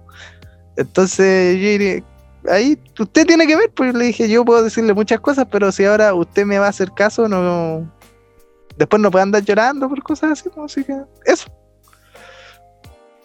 [0.78, 2.04] Entonces yo diría,
[2.50, 5.84] ahí usted tiene que ver, pues le dije, yo puedo decirle muchas cosas, pero si
[5.86, 7.92] ahora usted me va a hacer caso, no...
[8.78, 11.48] Después no puede andar llorando por cosas así, pues, así que eso.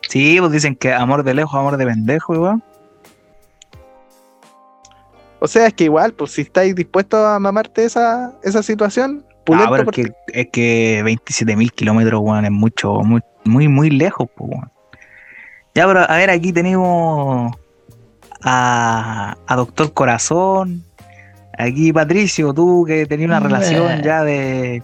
[0.08, 2.62] Sí, pues dicen que amor de lejos, amor de pendejo, igual.
[5.38, 9.42] O sea, es que igual, pues si estáis dispuestos a mamarte esa, esa situación, Ah,
[9.44, 13.90] pulento pero es porque- que, es que 27.000 kilómetros, weón, es mucho, muy, muy, muy
[13.90, 14.70] lejos, pues, weón.
[15.74, 17.56] Ya, pero a ver, aquí tenemos
[18.42, 20.84] a, a Doctor Corazón.
[21.56, 24.82] Aquí, Patricio, tú que tenías una relación ya de.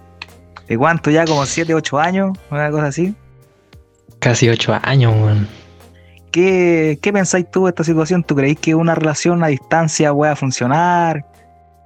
[0.69, 1.11] ¿De cuánto?
[1.11, 3.15] Ya como 7, 8 años, una cosa así.
[4.19, 5.49] Casi ocho años, weón.
[6.33, 8.25] ¿Qué, qué pensáis tú de esta situación?
[8.25, 11.25] ¿Tú creéis que una relación a distancia pueda funcionar?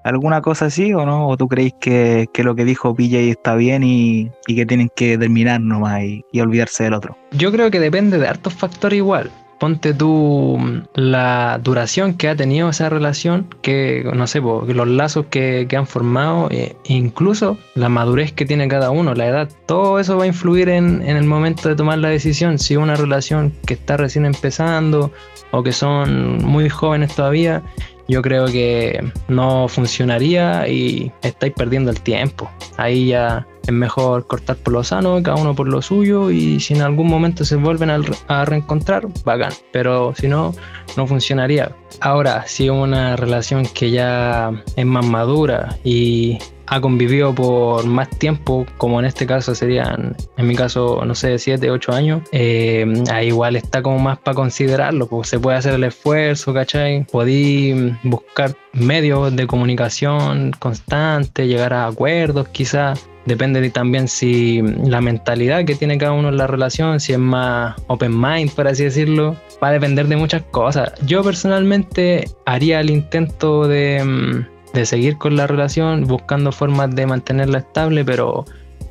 [0.04, 1.28] ¿Alguna cosa así o no?
[1.28, 4.90] ¿O tú creéis que, que lo que dijo PJ está bien y, y que tienen
[4.96, 7.16] que terminar nomás y, y olvidarse del otro?
[7.32, 9.30] Yo creo que depende de hartos factores igual.
[9.60, 15.26] Ponte tú mm, la duración que ha tenido esa relación, que no sé, los lazos
[15.30, 20.00] que, que han formado, e incluso la madurez que tiene cada uno, la edad, todo
[20.00, 22.58] eso va a influir en, en el momento de tomar la decisión.
[22.58, 25.12] Si una relación que está recién empezando
[25.52, 27.62] o que son muy jóvenes todavía,
[28.10, 32.50] yo creo que no funcionaría y estáis perdiendo el tiempo.
[32.76, 36.74] Ahí ya es mejor cortar por lo sano, cada uno por lo suyo y si
[36.74, 40.54] en algún momento se vuelven a, a reencontrar, bacán, pero si no,
[40.96, 41.74] no funcionaría.
[42.00, 46.38] Ahora, si una relación que ya es más madura y
[46.70, 51.36] ha convivido por más tiempo, como en este caso serían, en mi caso, no sé,
[51.36, 55.74] 7, 8 años, eh, ahí igual está como más para considerarlo, pues se puede hacer
[55.74, 57.04] el esfuerzo, ¿cachai?
[57.10, 63.09] Podí buscar medios de comunicación constante, llegar a acuerdos quizás.
[63.26, 67.18] Depende de también si la mentalidad que tiene cada uno en la relación, si es
[67.18, 70.92] más open mind, por así decirlo, va a depender de muchas cosas.
[71.06, 77.06] Yo personalmente haría el intento de, mm, de seguir con la relación, buscando formas de
[77.06, 78.46] mantenerla estable, pero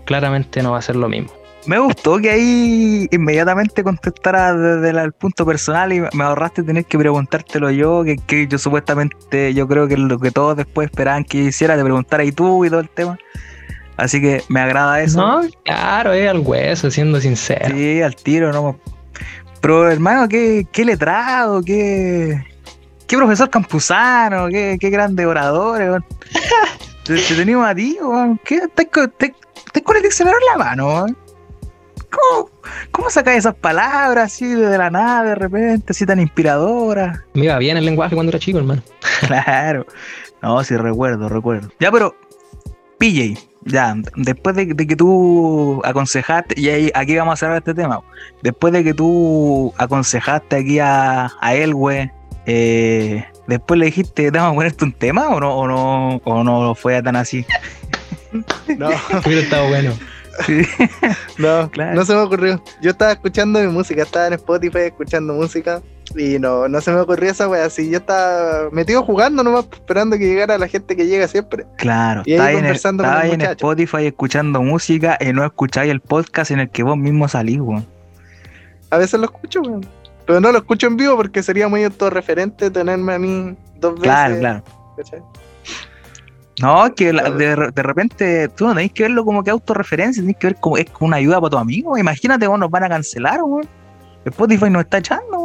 [0.05, 1.31] claramente no va a ser lo mismo.
[1.65, 6.97] Me gustó que ahí inmediatamente contestara desde el punto personal y me ahorraste tener que
[6.97, 11.39] preguntártelo yo, que, que yo supuestamente, yo creo que lo que todos después esperaban que
[11.39, 13.17] hiciera, te preguntara y tú y todo el tema.
[13.99, 15.17] Así que me agrada eso.
[15.19, 17.75] No, claro, es al hueso, siendo sincero.
[17.75, 18.79] Sí, al tiro, ¿no?
[19.61, 22.41] Pero hermano, qué, qué letrado, qué,
[23.07, 25.79] qué profesor campusano, qué, qué grande orador.
[25.81, 26.05] weón.
[27.03, 28.39] te, te tenemos a ti, weón.
[28.45, 28.55] ¿Qué?
[28.55, 29.35] ¿Estás con, te-
[29.65, 30.87] estás con el diccionario en la mano?
[30.87, 31.17] weón?
[32.09, 32.49] ¿Cómo,
[32.91, 37.19] ¿Cómo sacas esas palabras así de la nada de repente, así tan inspiradoras?
[37.33, 38.81] Me iba bien el lenguaje cuando era chico, hermano.
[39.27, 39.85] Claro.
[40.41, 41.69] No, sí, recuerdo, recuerdo.
[41.81, 42.15] Ya, pero,
[42.99, 47.73] PJ, ya, después de, de que tú aconsejaste, y ahí, aquí vamos a cerrar este
[47.73, 48.01] tema,
[48.43, 52.11] después de que tú aconsejaste aquí a, a Elwe,
[52.45, 56.75] eh, después le dijiste, ¿vamos a ponerte un tema o no, o no, o no
[56.75, 57.45] fue tan así?
[58.77, 58.89] No,
[59.25, 59.93] Hubiera estado bueno.
[60.45, 60.61] Sí.
[61.37, 61.95] no, Claro.
[61.95, 62.63] no se me ocurrió.
[62.81, 65.81] Yo estaba escuchando mi música, estaba en Spotify escuchando música
[66.15, 67.65] y no, no se me ocurrió esa wea.
[67.65, 71.65] Así yo estaba metido jugando nomás, esperando que llegara la gente que llega siempre.
[71.77, 73.51] Claro, Y ahí en, el- conversando con en muchacho.
[73.51, 77.85] Spotify escuchando música y no escucháis el podcast en el que vos mismo salís, weón.
[78.91, 79.85] A veces lo escucho, weón.
[80.25, 84.03] Pero no lo escucho en vivo porque sería muy autorreferente tenerme a mí dos veces.
[84.03, 84.63] Claro, claro.
[84.97, 85.19] ¿cachai?
[86.61, 90.21] No, es que la- de, de repente tú no tenés que verlo como que autorreferencia,
[90.21, 91.97] tenés que ver como es una ayuda para tu amigo.
[91.97, 93.67] Imagínate, vos nos van a cancelar, weón.
[94.25, 95.38] Spotify nos está echando,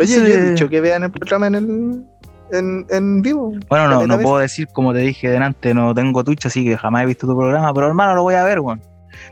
[0.00, 2.04] Oye, yo he dicho que vean el programa en el
[2.52, 3.52] en, en vivo.
[3.68, 7.02] Bueno, no, no puedo decir, como te dije delante, no tengo Twitch, así que jamás
[7.02, 8.82] he visto tu programa, pero hermano, lo voy a ver, weón.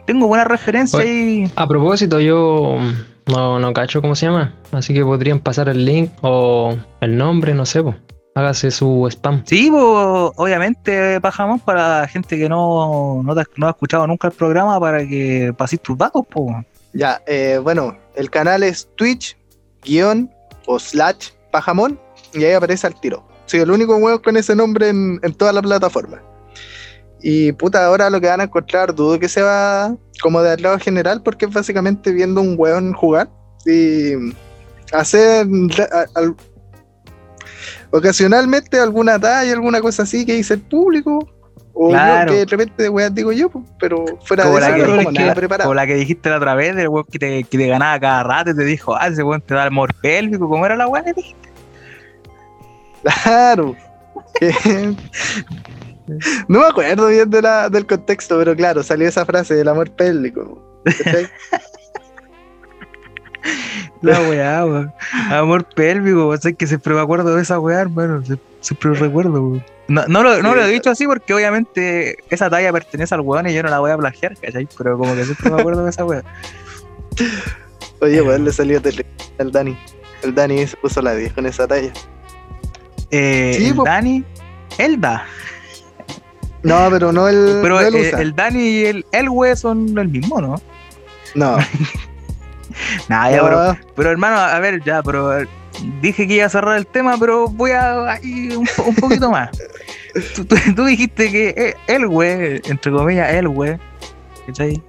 [0.05, 1.09] Tengo buena referencia Oye.
[1.09, 1.53] y.
[1.57, 2.79] A propósito, yo
[3.27, 7.55] no, no cacho cómo se llama, así que podrían pasar el link o el nombre,
[7.55, 7.97] no sé, pues.
[8.35, 9.43] Hágase su spam.
[9.47, 14.29] Sí, pues, obviamente, Pajamón, para la gente que no, no, te no ha escuchado nunca
[14.29, 16.55] el programa, para que pases tus datos, pues.
[16.93, 19.39] Ya, eh, bueno, el canal es Twitch,
[19.83, 20.31] guion
[20.67, 21.99] o slash Pajamón,
[22.35, 23.27] y ahí aparece al tiro.
[23.47, 26.21] Soy el único huevo con ese nombre en, en toda la plataforma.
[27.23, 30.79] Y puta, ahora lo que van a encontrar, dudo que sea como de al lado
[30.79, 33.29] general, porque es básicamente viendo un hueón jugar
[33.65, 34.13] y
[34.93, 35.47] hacer
[37.91, 41.29] ocasionalmente alguna talla, alguna cosa así que dice el público.
[41.79, 42.33] O yo Claro.
[42.33, 44.77] que de repente de weas digo yo, pero fuera Como de la eso
[45.13, 45.63] que.
[45.63, 48.23] Como la que dijiste la otra vez, del weón que te, que te ganaba cada
[48.23, 51.05] rato y te dijo, ah, ese weón te da amor pélvico, ¿cómo era la weá?
[51.05, 51.51] que dijiste?
[53.23, 53.77] Claro.
[56.49, 59.91] no me acuerdo bien de la, del contexto, pero claro, salió esa frase del amor
[59.91, 60.83] pélvico.
[64.13, 64.93] La weá, weón.
[65.31, 66.41] Amor pélvico, weón.
[66.41, 68.23] Sé que siempre me acuerdo de esa weá, hermano.
[68.23, 69.65] Sie- Siempre lo recuerdo, weón.
[69.89, 73.21] No, no, lo, no Sí, lo he dicho así porque obviamente esa talla pertenece al
[73.21, 74.67] weón y yo no la voy a plagiar, ¿cachai?
[74.77, 76.23] Pero como que siempre me acuerdo de esa weá.
[78.01, 79.07] Oye, pues le salió tele
[79.39, 79.77] al Dani.
[80.23, 81.93] El Dani se puso la 10 con esa talla.
[83.11, 83.77] Eh, Sí, el.
[83.77, 84.25] Dani,
[84.79, 85.25] Elda.
[86.63, 87.61] No, pero no el.
[87.63, 90.61] Pero no el eh, el Dani y el Elwe son el mismo, ¿no?
[91.37, 91.59] No,
[93.09, 95.31] Nah, ya, pero, pero hermano, a ver, ya, pero
[96.01, 99.31] dije que iba a cerrar el tema, pero voy a ahí un, po- un poquito
[99.31, 99.51] más.
[100.35, 103.77] Tú, tú- tú dijiste que eh, el güey, entre comillas, el güey,
[104.47, 104.83] ¿cachai?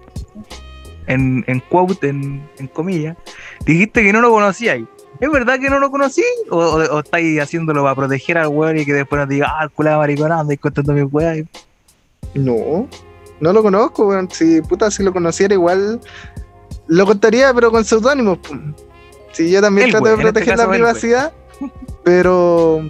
[1.07, 3.17] En, en quote, en, en comillas,
[3.65, 4.85] dijiste que no lo conocíais.
[5.19, 6.23] ¿Es verdad que no lo conocí?
[6.49, 9.67] ¿O, o, o estáis haciéndolo para proteger al weón y que después nos diga, ah,
[9.67, 11.35] culada maricona, andáis contando mi weá?
[12.35, 12.87] no.
[13.39, 14.29] No lo conozco, weón.
[14.31, 15.99] Si puta, si lo conociera igual.
[16.87, 18.39] Lo contaría, pero con seudónimos.
[19.33, 20.79] Si yo también El trato güey, de este proteger la güey.
[20.79, 21.33] privacidad,
[22.03, 22.87] pero.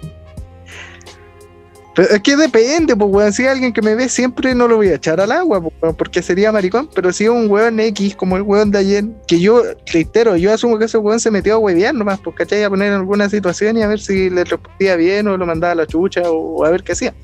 [1.94, 3.32] Pero es que depende, pues, weón.
[3.32, 5.96] Si hay alguien que me ve siempre no lo voy a echar al agua, pues,
[5.96, 6.88] porque sería maricón.
[6.94, 10.54] Pero si es un weón X, como el weón de ayer, que yo, reitero, yo
[10.54, 12.62] asumo que ese weón se metió a huevear nomás, pues, ¿cachai?
[12.62, 15.72] A poner en alguna situación y a ver si le respondía bien o lo mandaba
[15.72, 17.14] a la chucha o a ver qué hacía.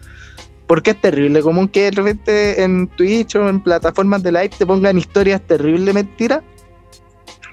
[0.66, 4.66] Porque es terrible común que de repente en Twitch o en plataformas de live te
[4.66, 6.42] pongan historias terribles mentiras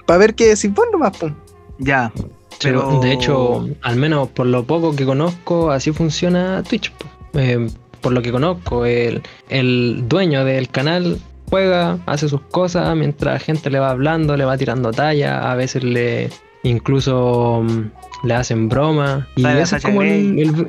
[0.06, 1.34] para ver qué decís vos nomás, pum.
[1.78, 2.12] Ya.
[2.60, 6.92] Pero- De hecho, al menos por lo poco que conozco, así funciona Twitch.
[6.92, 7.06] po.
[7.38, 7.66] Eh,
[8.00, 11.18] por lo que conozco, el, el dueño del canal
[11.50, 15.54] juega, hace sus cosas, mientras la gente le va hablando, le va tirando talla, a
[15.54, 16.30] veces le
[16.62, 19.28] incluso mm, le hacen broma.
[19.36, 20.66] Y eso es como el-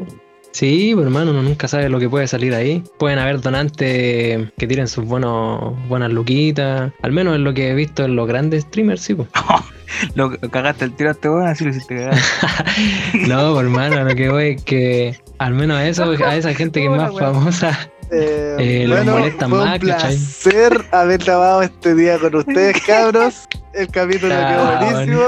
[0.53, 2.83] Sí, pero hermano, uno nunca sabe lo que puede salir ahí.
[2.99, 6.93] Pueden haber donantes que tiren sus buenos, buenas luquitas.
[7.01, 9.27] Al menos es lo que he visto en los grandes streamers, sí, po.
[10.15, 12.17] Lo cagaste el tiro a este weón, así lo hiciste cagar.
[13.27, 16.79] No, por hermano, lo que voy es que al menos a eso, a esa gente
[16.79, 20.09] que es más famosa, Eh, Eh, los molestan fue más, un ¿cachai?
[20.15, 23.47] placer haber trabajado este día con ustedes, cabros.
[23.73, 25.23] El capítulo Chao, quedó buenísimo.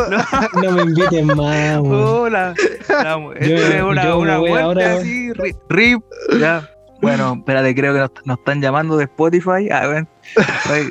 [0.63, 1.93] no me inviten más, weón.
[2.03, 2.53] Hola.
[3.41, 4.93] Yo- es una, yo una voy ahora.
[4.97, 5.31] así.
[5.69, 6.03] Rip.
[6.39, 6.69] Ya.
[7.01, 9.69] Bueno, espérate, creo que nos, nos están llamando de Spotify.
[9.71, 10.07] A ver.
[10.69, 10.89] Ay.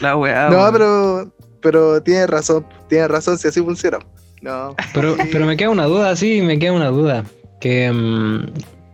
[0.00, 0.48] La weá.
[0.50, 3.98] No, pero, pero tiene razón, tiene razón si así funciona.
[4.42, 4.74] No.
[4.94, 7.24] Pero, pero me queda una duda, sí, me queda una duda.
[7.60, 8.46] Que mm,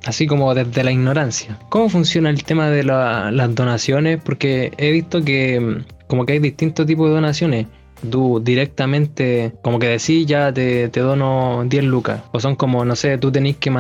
[0.07, 1.59] así como desde la ignorancia.
[1.69, 4.21] ¿Cómo funciona el tema de la- las donaciones?
[4.23, 7.67] Porque he visto que mm, como que hay distintos tipos de donaciones.
[8.11, 12.21] Tú directamente, como que decís, ya te, dono 10 lucas.
[12.33, 13.71] O son como, no sé, tú tenés que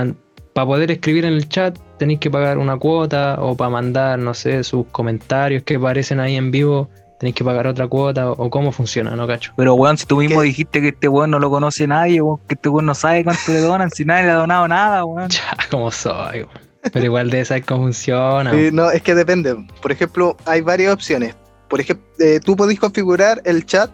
[0.54, 3.36] para poder escribir en el chat, tenéis que pagar una cuota.
[3.40, 6.88] O para mandar, no sé, sus comentarios que aparecen ahí en vivo,
[7.24, 8.32] tenéis que pagar otra cuota.
[8.32, 9.54] O cómo funciona, ¿no, cacho?
[9.56, 10.48] Pero weón, si tú mismo ¿Qué?
[10.48, 13.50] dijiste que este weón no lo conoce nadie, weón, que este weón no sabe cuánto
[13.50, 15.28] le donan, si nadie le ha donado nada, weón.
[15.34, 16.64] Ya, como soy, weón.
[16.92, 18.50] Pero igual de saber cómo funciona.
[18.50, 19.56] Sí, no, es que depende.
[19.80, 21.34] Por ejemplo, hay varias opciones.
[21.68, 23.90] Por ejemplo, eh, tú podés configurar el chat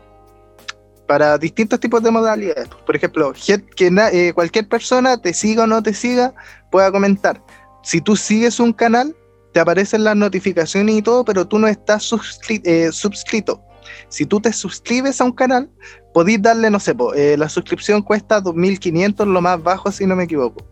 [1.06, 2.68] para distintos tipos de modalidades.
[2.84, 3.32] Por ejemplo,
[3.76, 6.34] que eh, cualquier persona te siga o no te siga
[6.72, 7.40] pueda comentar.
[7.84, 9.14] Si tú sigues un canal,
[9.52, 12.10] te aparecen las notificaciones y todo, pero tú no estás
[12.48, 13.62] eh, suscrito.
[14.08, 15.70] Si tú te suscribes a un canal,
[16.14, 20.24] podéis darle, no sé, eh, la suscripción cuesta 2.500, lo más bajo si no me
[20.24, 20.64] equivoco.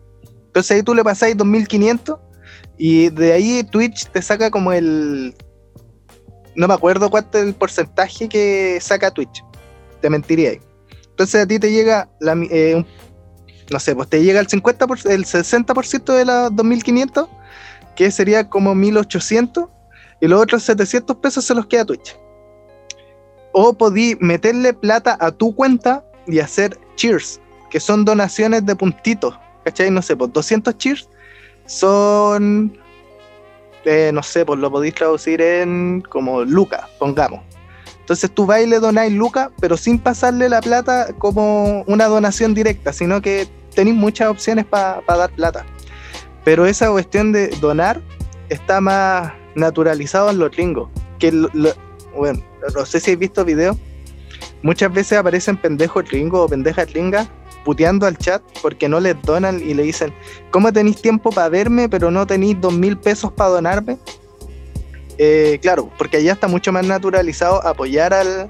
[0.47, 2.19] Entonces ahí tú le pasáis 2.500
[2.77, 5.35] y de ahí Twitch te saca como el...
[6.55, 9.43] No me acuerdo cuánto es el porcentaje que saca Twitch.
[10.01, 10.59] Te mentiría ahí.
[11.09, 12.83] Entonces a ti te llega, la, eh,
[13.69, 17.29] no sé, pues te llega el 50%, el 60% de los 2.500,
[17.99, 19.67] que sería como 1.800,
[20.21, 22.17] y los otros 700 pesos se los queda Twitch.
[23.51, 29.37] O podí meterle plata a tu cuenta y hacer cheers, que son donaciones de puntitos.
[29.65, 29.91] ¿Cachai?
[29.91, 31.09] No sé, pues 200 cheers
[31.65, 32.79] son,
[33.83, 37.41] eh, no sé, pues lo podéis traducir en como lucas, pongamos.
[37.99, 42.53] Entonces tú vas y le donáis lucas, pero sin pasarle la plata como una donación
[42.53, 45.65] directa, sino que tenéis muchas opciones para dar plata.
[46.49, 48.01] Pero esa cuestión de donar
[48.49, 50.89] está más naturalizado en los gringos.
[51.19, 51.47] Que lo-
[52.17, 52.43] bueno,
[52.75, 53.77] no sé si habéis visto videos.
[54.63, 57.29] Muchas veces aparecen pendejos gringos o pendejas gringas
[57.63, 60.11] puteando al chat porque no les donan y le dicen,
[60.49, 63.99] ¿cómo tenéis tiempo para verme pero no tenéis dos mil pesos para donarme?
[65.19, 68.49] Eh, claro, porque allá está mucho más naturalizado apoyar al,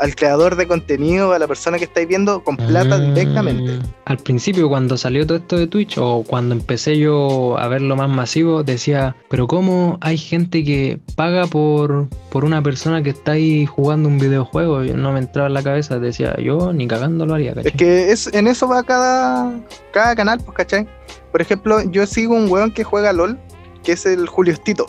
[0.00, 3.78] al creador de contenido, a la persona que estáis viendo con plata Mm, directamente.
[4.06, 8.08] Al principio, cuando salió todo esto de Twitch, o cuando empecé yo a verlo más
[8.08, 13.66] masivo, decía, pero ¿cómo hay gente que paga por, por una persona que está ahí
[13.66, 14.82] jugando un videojuego?
[14.84, 17.70] Yo no me entraba en la cabeza, decía, yo ni cagando lo haría, ¿cachai?
[17.70, 19.52] Es que es, en eso va cada,
[19.92, 20.88] cada canal, pues, ¿cachai?
[21.30, 23.38] Por ejemplo, yo sigo un weón que juega LOL,
[23.82, 24.86] que es el Julio Stito.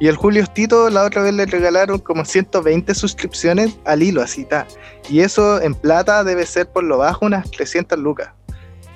[0.00, 4.42] Y el Julio Stito la otra vez le regalaron como 120 suscripciones al hilo, así
[4.42, 4.66] está.
[5.10, 8.30] Y eso en plata debe ser por lo bajo unas 300 lucas.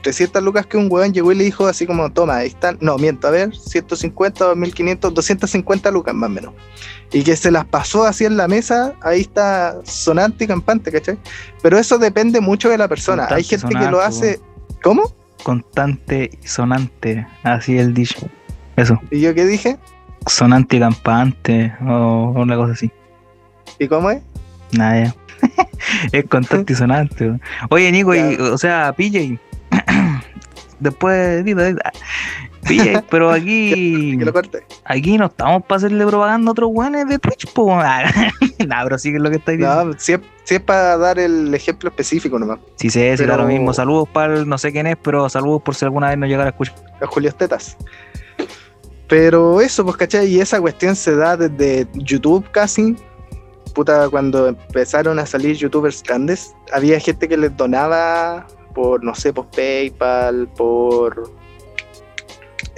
[0.03, 2.97] 300 lucas que un weón llegó y le dijo así como, toma, ahí están, no,
[2.97, 6.55] miento, a ver, 150, 2500, 250 lucas más o menos.
[7.13, 11.19] Y que se las pasó así en la mesa, ahí está sonante y campante, ¿cachai?
[11.63, 13.27] Pero eso depende mucho de la persona.
[13.27, 14.41] Constante Hay gente que lo hace...
[14.83, 15.15] ¿Cómo?
[15.43, 17.27] Constante y sonante.
[17.43, 18.27] Así el dicho.
[18.77, 19.01] Eso.
[19.11, 19.79] ¿Y yo qué dije?
[20.27, 21.75] Sonante y campante.
[21.87, 22.91] O una cosa así.
[23.79, 24.23] ¿Y cómo es?
[24.73, 25.15] Nada.
[26.13, 27.39] es constante y sonante.
[27.71, 29.39] Oye, Nico, y, o sea, PJ.
[30.81, 34.17] Después, PJ, pero aquí.
[34.19, 34.65] Que lo corte.
[34.85, 37.75] Aquí no estamos para hacerle propaganda a otros weones de Twitch, po.
[38.67, 39.85] nah, pero sí que es lo que estáis diciendo.
[39.85, 42.59] No, si es, si es para dar el ejemplo específico nomás.
[42.77, 43.73] Sí, sé, sí, pero- lo mismo.
[43.73, 46.47] Saludos para el no sé quién es, pero saludos por si alguna vez no llegara
[46.47, 46.75] a escuchar.
[47.01, 47.77] a Julio Tetas.
[49.15, 50.27] Pero eso, pues, ¿cachai?
[50.27, 52.97] Y esa cuestión se da desde YouTube casi.
[53.73, 58.45] Puta, cuando empezaron a salir youtubers grandes, había gente que les donaba
[58.75, 61.33] por, no sé, por PayPal, por.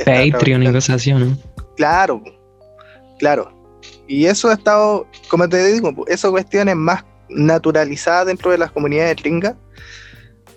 [0.05, 1.39] Patreon y cosas así, ¿o ¿no?
[1.74, 2.22] Claro,
[3.18, 3.51] claro.
[4.07, 9.16] Y eso ha estado, como te digo, eso cuestiones más naturalizadas dentro de las comunidades
[9.22, 9.55] gringas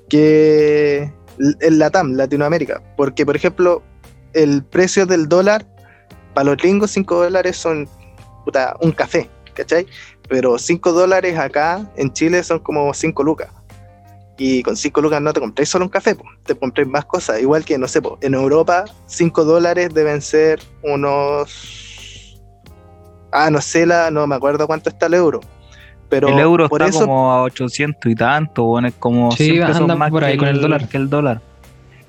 [0.09, 1.09] que
[1.39, 2.83] en Latam, Latinoamérica.
[2.97, 3.81] Porque, por ejemplo,
[4.33, 5.65] el precio del dólar,
[6.33, 7.87] para los gringos 5 dólares son
[8.45, 9.85] puta, un café, ¿cachai?
[10.27, 13.49] Pero 5 dólares acá en Chile son como 5 lucas.
[14.37, 17.41] Y con 5 lucas no te compréis solo un café, po, te compréis más cosas.
[17.41, 22.39] Igual que, no sé, po, en Europa 5 dólares deben ser unos...
[23.31, 25.41] Ah, no sé, la, no me acuerdo cuánto está el euro.
[26.09, 29.51] Pero el euro por está eso, como a 800 y tanto, bueno, es como Sí,
[29.51, 30.87] 100 pesos anda más por ahí que con el dólar.
[30.87, 31.41] que el dólar.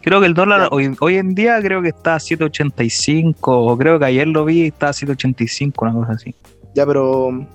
[0.02, 3.98] Creo que el dólar hoy, hoy en día creo que está a 7.85, o creo
[3.98, 6.34] que ayer lo vi y está a 7.85, una cosa así.
[6.74, 7.46] Ya, pero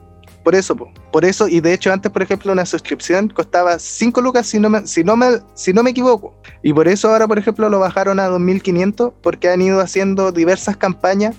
[0.43, 4.21] por eso, po, por eso, y de hecho antes, por ejemplo, una suscripción costaba 5
[4.21, 6.39] lucas si no, me, si, no me, si no me equivoco.
[6.61, 10.77] Y por eso ahora, por ejemplo, lo bajaron a 2.500 porque han ido haciendo diversas
[10.77, 11.35] campañas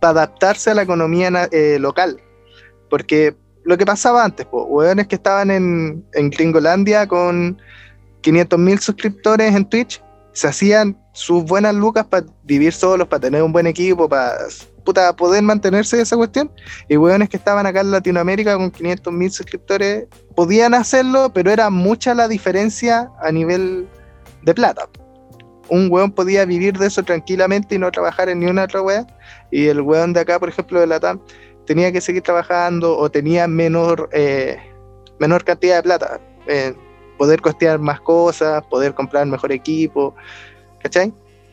[0.00, 2.18] para adaptarse a la economía eh, local.
[2.88, 7.58] Porque lo que pasaba antes, pues, hueones que estaban en, en Gringolandia con
[8.22, 10.02] 500.000 suscriptores en Twitch,
[10.36, 14.36] se hacían sus buenas lucas para vivir solos, para tener un buen equipo, para
[14.84, 16.52] puta, poder mantenerse esa cuestión.
[16.90, 21.70] Y hueones que estaban acá en Latinoamérica con 500 mil suscriptores podían hacerlo, pero era
[21.70, 23.88] mucha la diferencia a nivel
[24.42, 24.86] de plata.
[25.70, 29.06] Un hueón podía vivir de eso tranquilamente y no trabajar en ni una otra wea.
[29.50, 31.18] Y el hueón de acá, por ejemplo, de Latam,
[31.64, 34.58] tenía que seguir trabajando o tenía menor, eh,
[35.18, 36.20] menor cantidad de plata.
[36.46, 36.74] Eh,
[37.16, 40.14] poder costear más cosas, poder comprar mejor equipo.
[40.82, 41.12] ¿Cachai?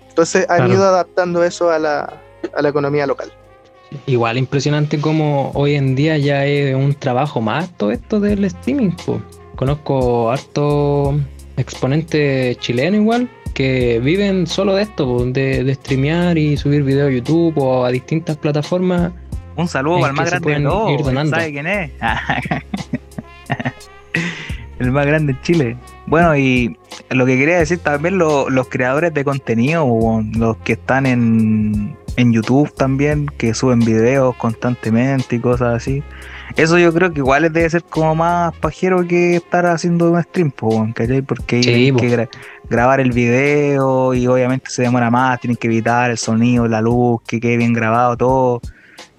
[0.10, 0.74] Entonces han Claro.
[0.74, 2.14] ido adaptando eso a la,
[2.56, 3.32] a la economía local.
[4.06, 8.92] Igual impresionante como hoy en día ya es un trabajo más todo esto del streaming.
[9.06, 9.22] po.
[9.56, 11.16] Conozco harto
[11.58, 17.10] exponentes chilenos igual que viven solo de esto, po, de, de streamear y subir videos
[17.10, 19.12] a YouTube o a distintas plataformas.
[19.56, 21.30] Un saludo el más grande de todos.
[21.30, 21.92] ¿sabe quién es?
[24.84, 25.78] el más grande de Chile.
[26.08, 26.78] Bueno, y
[27.10, 29.86] lo que quería decir también lo- los creadores de contenido,
[30.36, 36.04] los que están en, en YouTube también, que suben videos constantemente y cosas así.
[36.56, 40.52] Eso yo creo que igual debe ser como más pajero que estar haciendo un stream,
[40.52, 41.22] po, ¿cachai?
[41.24, 42.00] Porque Sí, hay po.
[42.00, 42.30] que gra-
[42.70, 47.22] grabar el video y obviamente se demora más, tienen que evitar el sonido, la luz,
[47.26, 48.62] que quede bien grabado todo.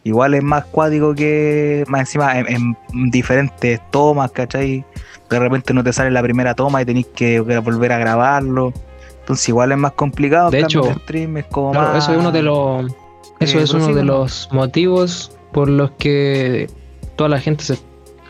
[0.05, 2.47] Igual es más cuático que más encima en,
[2.93, 4.85] en diferentes tomas, ¿cachai?
[5.35, 8.73] De repente no te sale la primera toma y tenés que volver a grabarlo.
[9.21, 10.51] Entonces igual es más complicado.
[10.51, 12.03] De hecho, el stream es como Claro, más...
[12.05, 12.93] eso es uno de los
[13.41, 16.69] eso Eh, es uno de los motivos por los que
[17.17, 17.79] toda la gente se,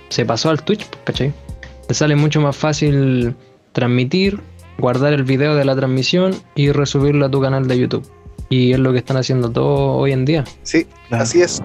[0.08, 1.32] se pasó al Twitch, ¿cachai?
[1.88, 3.34] Te sale mucho más fácil
[3.72, 4.40] transmitir,
[4.78, 8.06] guardar el video de la transmisión y resubirlo a tu canal de YouTube.
[8.48, 10.44] Y es lo que están haciendo todos hoy en día.
[10.62, 11.24] Sí, Claro.
[11.24, 11.62] así es.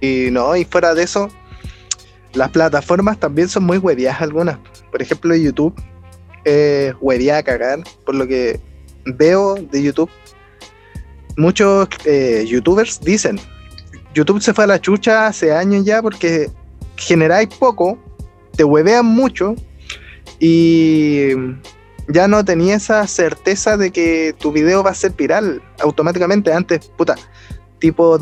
[0.00, 1.28] Y no, y fuera de eso,
[2.34, 4.58] las plataformas también son muy hueviadas algunas.
[4.90, 5.74] Por ejemplo, YouTube
[6.44, 8.60] es hueviada a cagar, por lo que
[9.04, 10.10] veo de YouTube.
[11.36, 13.38] Muchos eh, youtubers dicen,
[14.14, 16.50] YouTube se fue a la chucha hace años ya porque
[16.96, 17.98] generáis poco,
[18.56, 19.54] te huevean mucho
[20.40, 21.30] y
[22.08, 26.52] ya no tenía esa certeza de que tu video va a ser viral automáticamente.
[26.52, 27.14] Antes, puta,
[27.78, 28.18] tipo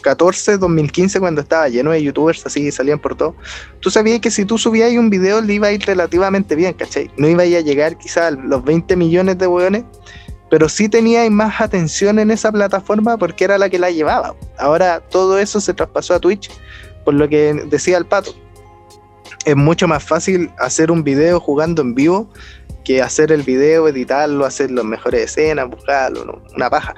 [0.00, 3.34] 2014, 2015, cuando estaba lleno de youtubers así, salían por todo.
[3.80, 7.10] Tú sabías que si tú subías un video le iba a ir relativamente bien, ¿cachai?
[7.16, 9.84] No iba a llegar quizás a los 20 millones de weones,
[10.50, 14.34] pero sí teníais más atención en esa plataforma porque era la que la llevaba.
[14.58, 16.50] Ahora todo eso se traspasó a Twitch,
[17.04, 18.34] por lo que decía el pato.
[19.44, 22.28] Es mucho más fácil hacer un video jugando en vivo
[22.84, 26.94] que hacer el video, editarlo, hacer las mejores escenas, buscarlo, una paja.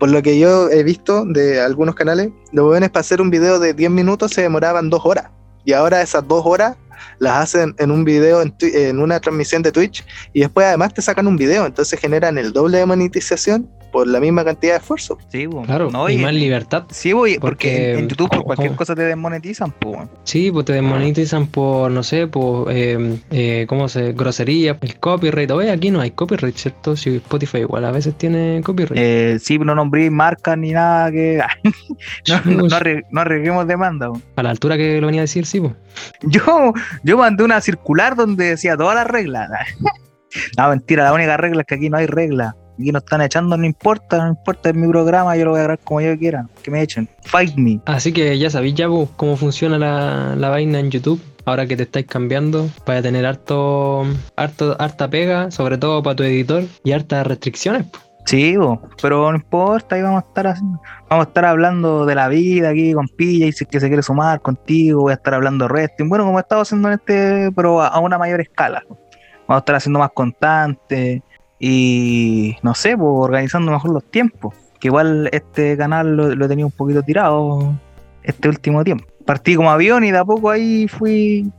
[0.00, 3.58] Por lo que yo he visto de algunos canales, los jóvenes para hacer un video
[3.60, 5.26] de 10 minutos se demoraban dos horas.
[5.66, 6.78] Y ahora esas dos horas
[7.18, 11.02] las hacen en un video, en, en una transmisión de Twitch, y después además te
[11.02, 15.18] sacan un video, entonces generan el doble de monetización por la misma cantidad de esfuerzo.
[15.28, 15.62] Sí, po.
[15.62, 16.84] Claro, No, y y- más libertad.
[16.90, 18.78] Sí, voy, porque, porque- en, en YouTube por cualquier ¿cómo?
[18.78, 20.08] cosa te desmonetizan, pues.
[20.24, 24.12] Sí, pues te desmonetizan por, no sé, por, eh, eh, ¿cómo se?
[24.12, 25.50] Grosería, el copyright.
[25.50, 26.96] Oye, aquí no hay copyright, ¿cierto?
[26.96, 28.96] Si Spotify igual a veces tiene copyright.
[28.96, 31.40] Eh, sí, no nombré marcas ni nada que.
[32.28, 34.10] no, no, no arre- no arriesguemos demanda.
[34.36, 35.74] A la altura que lo venía a decir, sí, pues.
[36.22, 36.72] Yo,
[37.02, 39.50] yo mandé una circular donde decía todas las reglas.
[40.58, 42.56] no, mentira, la única regla es que aquí no hay regla.
[42.80, 45.64] Aquí nos están echando, no importa, no importa, es mi programa, yo lo voy a
[45.64, 46.46] grabar como yo quiera.
[46.62, 47.08] Que me echen.
[47.24, 47.80] Fight me.
[47.86, 51.20] Así que ya sabéis ya pues, cómo funciona la, la vaina en YouTube.
[51.46, 54.04] Ahora que te estáis cambiando, vaya a tener harto,
[54.36, 57.84] harto, harta pega, sobre todo para tu editor, y hartas restricciones.
[57.90, 58.02] pues.
[58.26, 62.14] Sí, bo, pero no importa, ahí vamos a estar haciendo- vamos a estar hablando de
[62.14, 65.14] la vida aquí con Pilla y si es que se quiere sumar contigo, voy a
[65.14, 68.18] estar hablando de wrestling, bueno, como he estado haciendo en este, pero a, a una
[68.18, 68.82] mayor escala.
[68.88, 69.02] Vamos
[69.48, 71.22] a estar haciendo más constante
[71.60, 76.48] y no sé, pues organizando mejor los tiempos, que igual este canal lo, lo he
[76.48, 77.74] tenido un poquito tirado
[78.22, 79.04] este último tiempo.
[79.26, 81.52] Partí como avión y de a poco ahí fui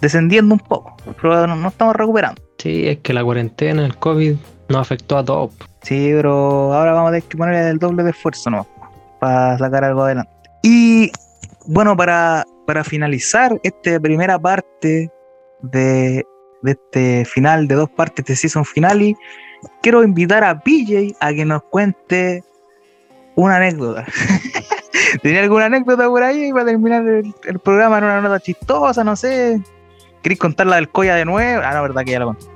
[0.00, 2.42] descendiendo un poco, pero no, no estamos recuperando.
[2.58, 4.34] Sí, es que la cuarentena, el COVID,
[4.68, 5.52] nos afectó a todos.
[5.82, 8.66] Sí, pero ahora vamos a tener que poner el doble de esfuerzo, ¿no?
[9.20, 10.30] Para sacar algo adelante.
[10.62, 11.12] Y
[11.66, 15.10] bueno, para, para finalizar esta primera parte
[15.62, 16.24] de,
[16.66, 19.16] de este final, de dos partes de Season Finale,
[19.82, 22.44] quiero invitar a PJ a que nos cuente
[23.36, 24.04] una anécdota.
[25.22, 29.04] ¿Tenía alguna anécdota por ahí para terminar el, el programa en una nota chistosa?
[29.04, 29.60] No sé.
[30.22, 31.62] ¿Queréis contar la del Coya de nuevo?
[31.64, 32.46] Ah, no, verdad que ya la conté.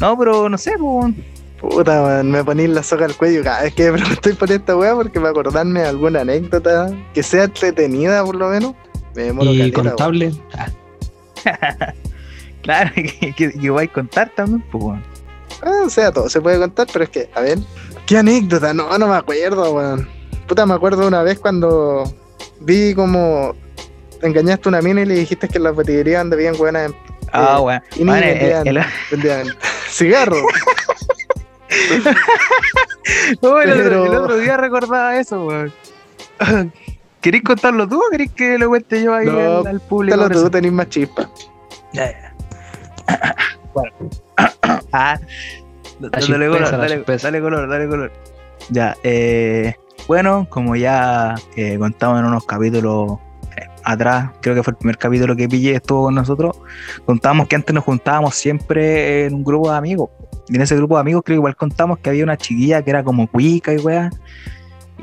[0.00, 1.14] No, pero no sé, pues.
[1.60, 4.76] Puta, man, me ponís la soga al cuello cada vez que me preguntáis por esta
[4.76, 8.74] weá porque me acordarme de alguna anécdota que sea entretenida por lo menos.
[9.14, 9.96] Me demoro Y caleta, weón.
[9.96, 10.32] contable,
[12.64, 14.82] Claro, que, que, que vais a contar también, pues.
[14.84, 15.02] weón.
[15.62, 17.58] Ah, o sea, todo se puede contar, pero es que, a ver.
[18.06, 18.74] ¿Qué anécdota?
[18.74, 20.08] No, no me acuerdo, weón.
[20.48, 22.04] Puta, me acuerdo una vez cuando
[22.60, 23.54] vi como
[24.20, 26.92] engañaste a una mina y le dijiste que en las botillerías donde habían buenas
[27.32, 27.82] Ah, Eh, weón.
[27.96, 28.06] y el-
[28.38, 29.46] vendían, el- vendían
[29.88, 30.42] cigarros.
[33.42, 35.72] Oh, el, otro, Pero- el otro día recordaba eso, weón.
[37.20, 40.16] ¿Queréis contarlo tú o queréis que lo cuente yo ahí No, al, al público?
[40.16, 41.28] Cuéntalo tú, tenés más chispa.
[41.92, 42.23] Ya, ya.
[43.74, 43.92] Bueno.
[44.92, 45.18] ah,
[46.00, 48.12] dale color, dale, color, dale color.
[48.70, 49.74] Ya, eh,
[50.06, 53.18] bueno, como ya eh, contamos en unos capítulos
[53.56, 56.56] eh, atrás, creo que fue el primer capítulo que pillé estuvo con nosotros,
[57.04, 60.10] contábamos que antes nos juntábamos siempre en un grupo de amigos.
[60.48, 62.90] Y en ese grupo de amigos creo que igual contamos que había una chiquilla que
[62.90, 64.10] era como cuica y weá.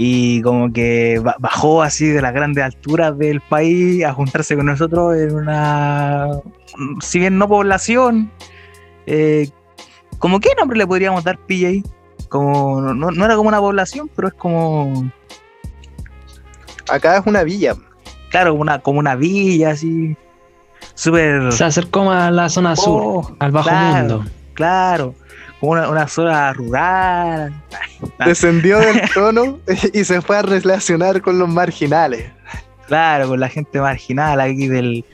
[0.03, 4.65] Y como que ba- bajó así de las grandes alturas del país a juntarse con
[4.65, 6.27] nosotros en una,
[7.01, 8.31] si bien no población,
[9.05, 9.47] eh,
[10.17, 11.87] como qué nombre le podríamos dar PJ?
[12.29, 15.11] Como, no, no era como una población, pero es como,
[16.89, 17.75] Acá es una villa.
[18.31, 20.17] claro, una, como una villa así,
[20.95, 21.51] súper...
[21.53, 23.97] se acercó más a la zona sur, Oh, al bajo claro.
[24.17, 24.25] mundo.
[24.55, 25.13] Claro,
[25.61, 27.53] una, una zona rural.
[28.19, 28.25] Ah.
[28.25, 29.59] Descendió del trono
[29.93, 32.31] y se fue a relacionar con los marginales.
[32.87, 35.05] Claro, con la gente marginal aquí del,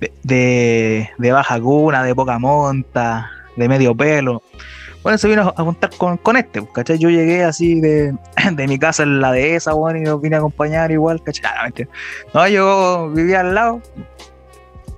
[0.00, 4.42] de, de, de baja cuna, de poca monta, de medio pelo.
[5.02, 6.98] Bueno, se vino a juntar con, con este, pues, ¿cachai?
[6.98, 8.14] Yo llegué así de,
[8.52, 11.44] de mi casa en la dehesa, bueno, y los vine a acompañar igual, ¿cachai?
[11.46, 11.68] Ah,
[12.34, 13.82] no, yo vivía al lado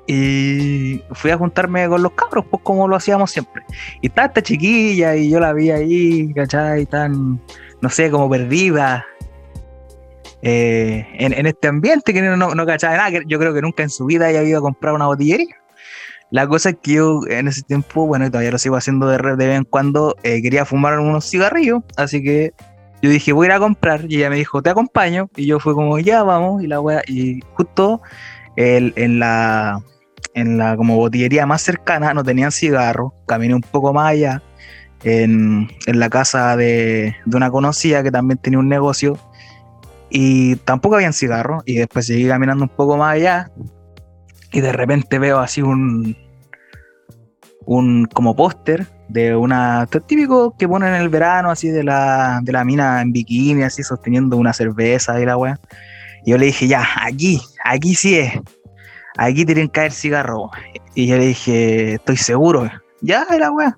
[0.06, 3.62] y fui a juntarme con los cabros, pues como lo hacíamos siempre.
[4.00, 6.86] Y estaba esta chiquilla y yo la vi ahí, ¿cachai?
[6.86, 7.40] Tan,
[7.80, 9.04] no sé, como perdida,
[10.46, 14.04] eh, en, este ambiente que no, no, cachaba nada, yo creo que nunca en su
[14.04, 15.56] vida haya ido a comprar una botillería.
[16.30, 19.16] La cosa es que yo en ese tiempo, bueno, y todavía lo sigo haciendo de,
[19.16, 22.52] de vez en cuando, eh, quería fumar unos cigarrillos, así que
[23.00, 25.58] yo dije, voy a ir a comprar, y ella me dijo, te acompaño, y yo
[25.60, 28.02] fue como, ya vamos, y la wea, y justo
[28.56, 29.80] el- en la
[30.34, 34.42] en la como botillería más cercana no tenían cigarros, caminé un poco más allá,
[35.02, 39.18] en, en la casa de, de una conocida que también tenía un negocio,
[40.16, 43.50] y tampoco habían cigarros y después seguí caminando un poco más allá
[44.52, 46.16] y de repente veo así un
[47.66, 52.52] un como póster de una típico que ponen en el verano así de la de
[52.52, 55.58] la mina en bikini así sosteniendo una cerveza y la weá.
[56.24, 58.34] Y yo le dije ya aquí aquí sí es
[59.16, 60.50] aquí tienen que haber cigarros
[60.94, 63.76] y yo le dije estoy seguro ya era weá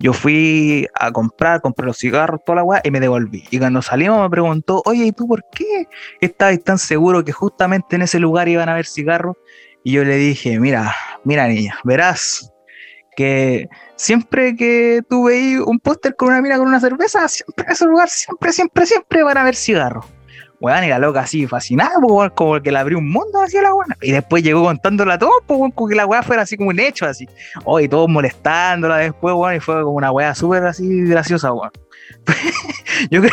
[0.00, 3.44] yo fui a comprar, compré los cigarros, toda la weá, y me devolví.
[3.50, 5.88] Y cuando salimos me preguntó, oye, ¿y tú por qué
[6.20, 9.36] estabas tan seguro que justamente en ese lugar iban a haber cigarros?
[9.82, 10.94] Y yo le dije, mira,
[11.24, 12.52] mira niña, verás
[13.16, 17.72] que siempre que tú veis un póster con una mina con una cerveza, siempre en
[17.72, 20.06] ese lugar, siempre, siempre, siempre van a haber cigarros.
[20.60, 23.56] Weón, y la loca así fascinada, pues, weón, como que le abrió un mundo así
[23.56, 23.86] a la weá.
[24.02, 26.80] Y después llegó contándola todo, pues, weón, como que la weá fuera así como un
[26.80, 27.28] hecho, así.
[27.64, 31.70] Oh, y todos molestándola después, weón, y fue como una weá súper así graciosa, weón.
[33.10, 33.32] yo creo,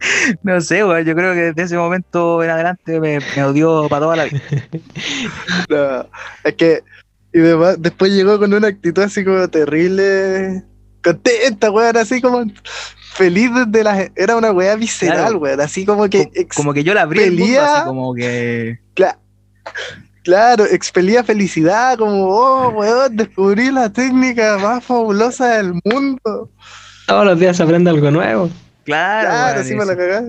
[0.42, 4.16] no sé, weón, yo creo que desde ese momento en adelante me, odió para toda
[4.16, 4.40] la vida.
[5.68, 6.06] No,
[6.44, 6.82] es que.
[7.32, 10.64] Y después llegó con una actitud así como terrible.
[11.02, 12.44] Contenta, weón, así como.
[13.14, 14.10] Feliz desde la.
[14.16, 15.38] Era una weá visceral, Claro.
[15.38, 15.60] weón.
[15.60, 16.30] Así como que.
[16.34, 17.74] ex- Como que yo la abrí el mundo, Pelea.
[17.76, 18.78] así como que...
[18.94, 19.18] cla-
[20.22, 26.50] claro, expelía felicidad, como, oh, weón, descubrí la técnica más fabulosa del mundo.
[27.06, 28.50] Todos los días aprende algo nuevo.
[28.84, 30.24] Claro, Claro, weón, sí me la cagás.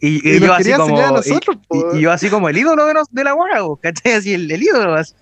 [0.00, 0.88] Y, y Y nos yo así quería como.
[0.90, 1.96] enseñar a y- nosotros, y- po.
[1.96, 3.34] y yo así como el ídolo de, nos- de la
[3.82, 4.12] ¿cachai?
[4.12, 5.14] Así el, el ídolo, así.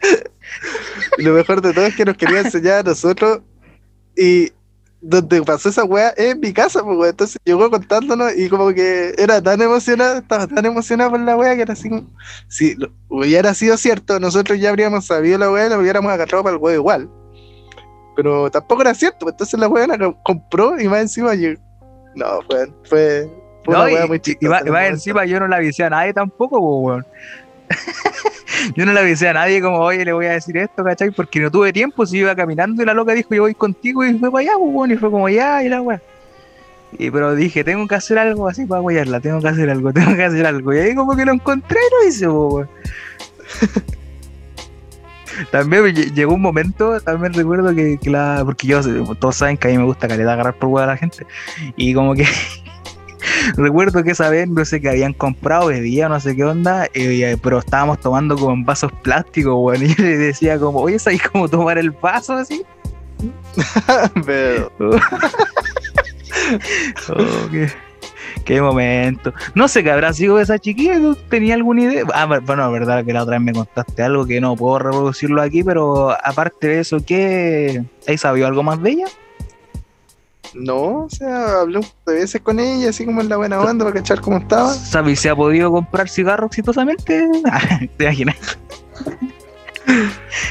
[1.18, 3.40] Lo mejor de todo es que nos quería enseñar a nosotros.
[4.16, 4.52] Y
[5.00, 7.10] donde pasó esa weá es en mi casa, pues weón.
[7.10, 11.54] Entonces llegó contándonos y como que era tan emocionada, estaba tan emocionada por la weá
[11.56, 12.04] que era así como.
[12.48, 16.42] Si lo- hubiera sido cierto, nosotros ya habríamos sabido la weá y la hubiéramos agarrado
[16.42, 17.08] para el weá igual.
[18.16, 21.50] Pero tampoco era cierto, pues, entonces la weá la co- compró y más encima yo.
[22.16, 23.30] No, weón, fue.
[23.64, 24.78] Fue No, una y, weá muy y- y y momento.
[24.78, 27.06] encima yo no le avisé a nadie tampoco, po, weón.
[28.76, 31.10] yo no le avisé a nadie como, oye, le voy a decir esto, ¿cachai?
[31.10, 34.18] Porque no tuve tiempo, si iba caminando y la loca dijo, yo voy contigo y
[34.18, 36.00] fue para allá, pues, weón, y fue como, ya, y la weá.
[36.98, 40.16] Y pero dije, tengo que hacer algo así para apoyarla, tengo que hacer algo, tengo
[40.16, 40.72] que hacer algo.
[40.72, 42.68] Y ahí como que lo encontré y lo hice, po, weón.
[45.52, 48.42] También lle- llegó un momento, también recuerdo que, que la.
[48.44, 48.80] Porque yo,
[49.20, 51.24] todos saben que a mí me gusta caleta agarrar por hueá a la gente.
[51.76, 52.26] Y como que.
[53.56, 57.36] Recuerdo que esa vez, no sé, que habían comprado bebida, no sé qué onda, eh,
[57.42, 59.82] pero estábamos tomando como en vasos plásticos, weón.
[59.88, 62.62] Y yo le decía, como, oye, ¿sabes cómo tomar el vaso así?
[64.26, 64.70] Pero.
[67.10, 67.68] Oh, qué,
[68.44, 69.32] qué momento.
[69.54, 72.04] No sé qué habrá sido esa chiquilla, ¿tú tenías alguna idea?
[72.14, 74.78] Ah, bu- bueno, es verdad que la otra vez me contaste algo que no puedo
[74.78, 77.82] reproducirlo aquí, pero aparte de eso, ¿qué?
[78.06, 79.06] ¿Has sabido algo más de ella?
[80.54, 83.60] No, o sea, hablé un par de veces con ella, así como en la buena
[83.60, 84.72] onda, para cachar cómo estaba.
[84.72, 87.28] ¿Sabes si ha podido comprar cigarro exitosamente?
[87.96, 88.36] ¿Te imaginas?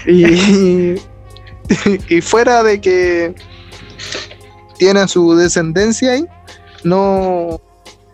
[0.08, 0.96] Y,
[2.10, 3.36] y fuera de que
[4.78, 6.26] tiene su descendencia ahí,
[6.84, 7.60] no,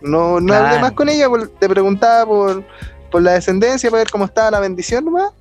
[0.02, 0.66] no, no Claro.
[0.68, 2.64] hablé más con ella, por- te preguntaba por,
[3.12, 5.32] por la descendencia, para ver cómo estaba la bendición nomás.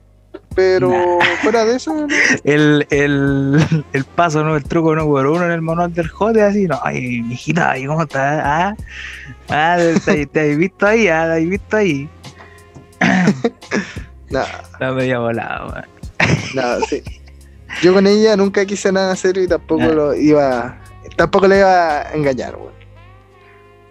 [0.54, 1.24] Pero Nah.
[1.42, 2.06] fuera de eso, no.
[2.44, 4.54] El, el, el paso, ¿no?
[4.56, 6.78] El truco no por uno en el manual del jote, así, no.
[6.82, 8.42] Ay, mijita, ¿y cómo estás?
[8.44, 8.74] Ah,
[9.48, 12.08] ah, te, te has visto ahí, ah, te has visto ahí.
[14.30, 15.86] nada, La media volada,
[16.54, 17.02] nada, sí.
[17.82, 20.78] Yo con ella nunca quise nada serio y tampoco lo iba,
[21.16, 22.72] tampoco le iba a engañar, weón.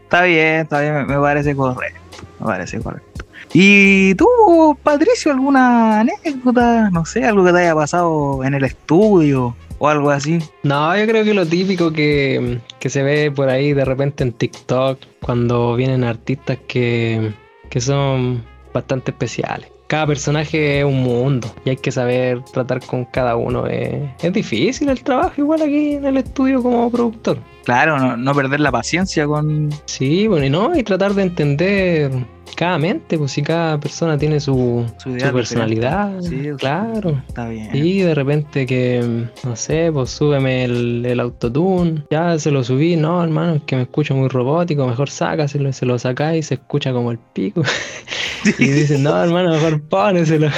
[0.04, 2.00] Está bien, está bien, me, me parece correcto.
[2.40, 3.11] Me parece correcto.
[3.54, 4.28] ¿Y tú,
[4.82, 6.90] Patricio, alguna anécdota?
[6.90, 10.40] No sé, algo que te haya pasado en el estudio o algo así.
[10.64, 14.32] No, yo creo que lo típico que, que se ve por ahí de repente en
[14.32, 17.34] TikTok, cuando vienen artistas que,
[17.70, 18.44] que son
[18.74, 19.70] bastante especiales.
[19.88, 23.68] Cada personaje es un mundo y hay que saber tratar con cada uno.
[23.68, 27.38] Es, es difícil el trabajo igual aquí en el estudio como productor.
[27.64, 29.70] Claro, no, no perder la paciencia con.
[29.86, 32.12] Sí, bueno, y no, y tratar de entender
[32.56, 36.20] cada mente, pues si cada persona tiene su, Su personalidad.
[36.22, 37.22] Sí, claro.
[37.28, 37.70] Está bien.
[37.74, 42.96] Y de repente que, no sé, pues súbeme el, el autotune, ya se lo subí,
[42.98, 46.54] no, hermano, es que me escucho muy robótico, mejor sácaselo, se lo sacáis y se
[46.56, 47.62] escucha como el pico.
[48.60, 50.50] y dicen, no, hermano, mejor póneselo.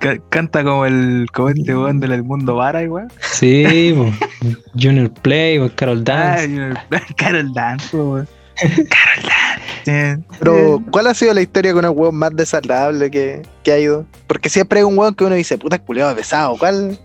[0.00, 3.06] Ca- Canta como el como este weón del mundo vara igual.
[3.20, 4.14] Sí, pues,
[4.78, 6.23] Junior Play, pues Carol Dance.
[7.16, 7.88] Carol Dance.
[8.56, 9.24] Carol
[9.84, 10.24] Dance.
[10.38, 14.06] Pero, ¿cuál ha sido la historia con el weón más desagradable que, que ha ido?
[14.26, 16.56] Porque siempre hay un weón que uno dice, puta, culiado pesado.
[16.58, 16.98] ¿Cuál,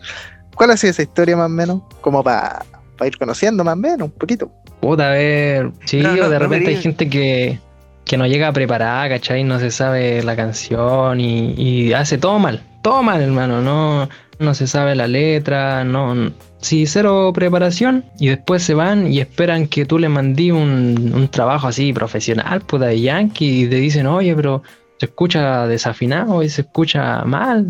[0.56, 1.82] ¿Cuál ha sido esa historia más o menos?
[2.02, 2.64] Como para
[3.06, 4.52] ir conociendo más o menos, un poquito.
[4.80, 7.60] Puta, a ver, sí, No, no, o de no repente hay gente que,
[8.06, 9.44] que no llega preparada, ¿cachai?
[9.44, 14.10] No se sabe la canción y, y hace todo mal, todo mal, hermano, no,
[14.40, 16.32] no se sabe la letra, no,
[16.62, 21.28] sí, cero preparación y después se van y esperan que tú le mandí un, un
[21.28, 24.64] trabajo así profesional, puta, de Yankee y te dicen, oye, pero
[24.98, 27.68] se escucha desafinado y se escucha mal.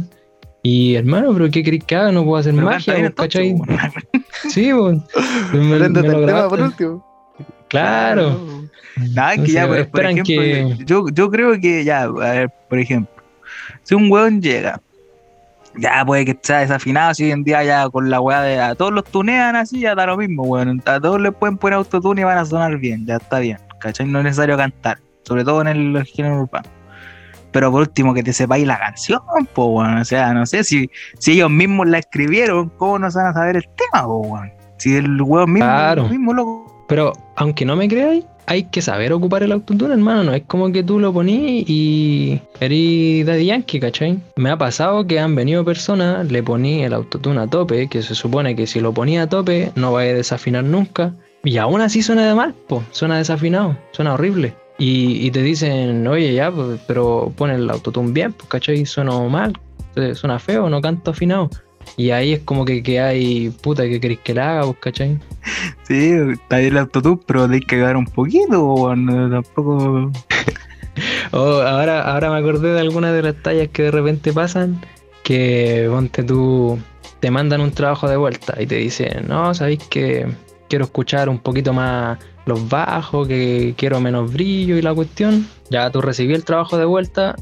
[0.61, 2.11] Y hermano, pero ¿qué crees que haga?
[2.11, 3.55] No puedo hacer Pero magia, bien ¿cachai?
[4.49, 4.97] Sí, pues.
[5.53, 7.05] me- Préndete me lo el tema por último.
[7.69, 8.63] Claro.
[8.95, 12.03] Nada, es que ya, Entonces, por, por esperan ejemplo, que- yo, yo creo que ya,
[12.03, 13.13] a ver, por ejemplo,
[13.83, 14.81] si un weón llega,
[15.77, 18.75] ya puede que sea desafinado, si hoy en día ya con la weá de a
[18.75, 20.81] todos los tunean así, ya da lo mismo, weón.
[20.85, 24.07] A todos les pueden poner autotune y van a sonar bien, ya está bien, ¿cachai?
[24.07, 26.67] No es necesario cantar, sobre todo en el género urbano.
[27.51, 29.21] Pero por último, que te sepáis la canción,
[29.53, 29.97] pues, weón.
[29.97, 33.33] O sea, no sé si, si ellos mismos la escribieron, ¿cómo no se van a
[33.33, 34.51] saber el tema, pues, weón?
[34.77, 36.07] Si el weón mismo, Claro.
[36.09, 36.85] mismo loco.
[36.87, 40.23] Pero aunque no me creáis, hay que saber ocupar el autotune, hermano.
[40.23, 44.17] No es como que tú lo ponís y eres Daddy Yankee, ¿cachai?
[44.37, 48.15] Me ha pasado que han venido personas, le poní el autotune a tope, que se
[48.15, 51.13] supone que si lo ponía a tope no va a desafinar nunca.
[51.43, 52.83] Y aún así suena de mal, po.
[52.89, 54.55] suena desafinado, suena horrible.
[54.79, 56.51] Y, y te dicen, oye, ya,
[56.87, 58.83] pero pon el autotune bien, pues, ¿cachai?
[58.87, 59.53] Suena mal,
[60.15, 61.51] suena feo, no canto afinado.
[61.97, 65.19] Y ahí es como que, que hay, puta, que queréis que la haga, vos, ¿cachai?
[65.83, 70.11] Sí, está ahí el autotune, pero tenéis que quedar un poquito, bueno, tampoco.
[71.31, 74.81] Oh, ahora, ahora me acordé de algunas de las tallas que de repente pasan,
[75.23, 76.77] que ponte tú,
[77.19, 80.27] te mandan un trabajo de vuelta y te dicen, no, sabéis que
[80.67, 85.47] quiero escuchar un poquito más los bajos, que quiero menos brillo y la cuestión.
[85.69, 87.35] Ya tú recibí el trabajo de vuelta,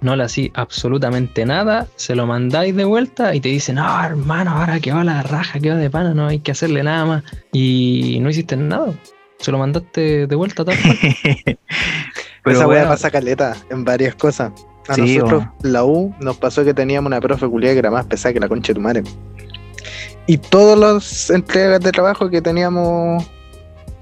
[0.00, 4.50] no le hacís absolutamente nada, se lo mandáis de vuelta y te dicen, no, hermano,
[4.52, 7.24] ahora que va la raja, que va de pana, no hay que hacerle nada más.
[7.52, 8.92] Y no hiciste nada,
[9.38, 10.76] se lo mandaste de vuelta tal
[12.44, 14.52] Pero Esa weá pasa caleta en varias cosas.
[14.88, 18.32] A nosotros, la U, nos pasó que teníamos una profe culiada que era más pesada
[18.32, 19.02] que la concha de tu madre.
[20.28, 23.28] Y todos los entregas de trabajo que teníamos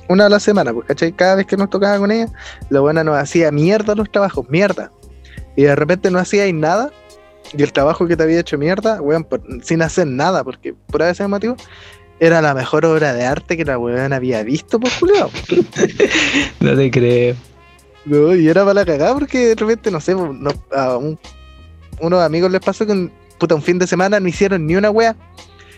[0.08, 1.12] una a la semana, pues, ¿cachai?
[1.12, 2.28] Cada vez que nos tocaba con ella,
[2.68, 4.90] la buena nos hacía mierda los trabajos, mierda.
[5.56, 6.90] Y de repente no hacíais nada,
[7.56, 9.26] y el trabajo que te había hecho mierda, weón,
[9.62, 11.56] sin hacer nada, porque por ese motivo,
[12.20, 15.30] era la mejor obra de arte que la weón había visto, por pues, culiado.
[16.60, 17.36] no te creo.
[18.04, 20.12] No, y era para la cagada porque de repente, no sé,
[20.72, 20.98] a
[22.00, 24.90] unos amigos les pasó que un, puta, un fin de semana no hicieron ni una
[24.90, 25.16] wea.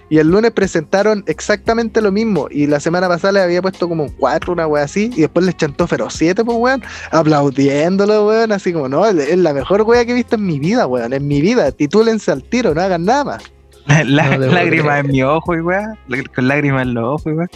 [0.09, 2.47] Y el lunes presentaron exactamente lo mismo.
[2.51, 5.11] Y la semana pasada les había puesto como un 4, una wea así.
[5.17, 6.83] Y después les chantó feroz 7, pues weón.
[7.11, 8.53] Aplaudiéndolo, weón.
[8.53, 11.13] Así como, no, es la mejor wea que he visto en mi vida, weón.
[11.13, 11.73] En mi vida.
[11.73, 13.53] Titúlense al tiro, no hagan nada más.
[13.87, 15.99] La, lágrima en mi ojo, y weón.
[16.35, 17.51] Con lágrimas en los ojos, weón.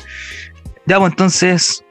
[0.86, 1.84] Ya, pues entonces,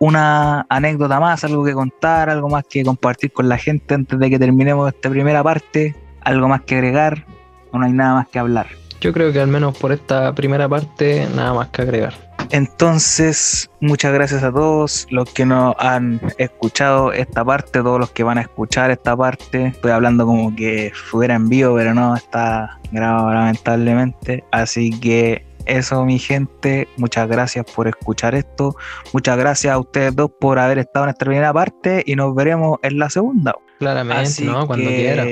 [0.00, 4.30] una anécdota más, algo que contar, algo más que compartir con la gente antes de
[4.30, 7.24] que terminemos esta primera parte, algo más que agregar,
[7.70, 8.66] o no hay nada más que hablar.
[9.00, 12.14] Yo creo que al menos por esta primera parte, nada más que agregar.
[12.50, 18.22] Entonces, muchas gracias a todos los que nos han escuchado esta parte, todos los que
[18.22, 19.66] van a escuchar esta parte.
[19.66, 24.44] Estoy hablando como que fuera en vivo, pero no, está grabado lamentablemente.
[24.52, 28.76] Así que eso, mi gente, muchas gracias por escuchar esto.
[29.12, 32.78] Muchas gracias a ustedes dos por haber estado en esta primera parte y nos veremos
[32.82, 33.54] en la segunda.
[33.80, 34.66] Claramente, ¿no?
[34.66, 35.24] Cuando quiera.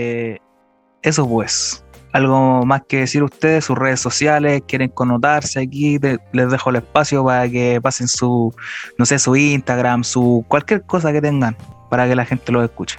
[1.02, 1.83] Eso pues.
[2.14, 5.98] Algo más que decir ustedes, sus redes sociales, quieren connotarse aquí,
[6.32, 8.54] les dejo el espacio para que pasen su,
[8.98, 11.56] no sé, su Instagram, su cualquier cosa que tengan
[11.90, 12.98] para que la gente lo escuche.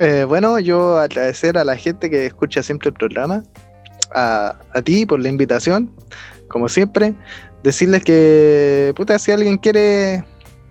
[0.00, 3.44] Eh, bueno, yo agradecer a la gente que escucha siempre el programa,
[4.12, 5.94] a, a ti por la invitación,
[6.48, 7.14] como siempre,
[7.62, 10.24] decirles que, puta, si alguien quiere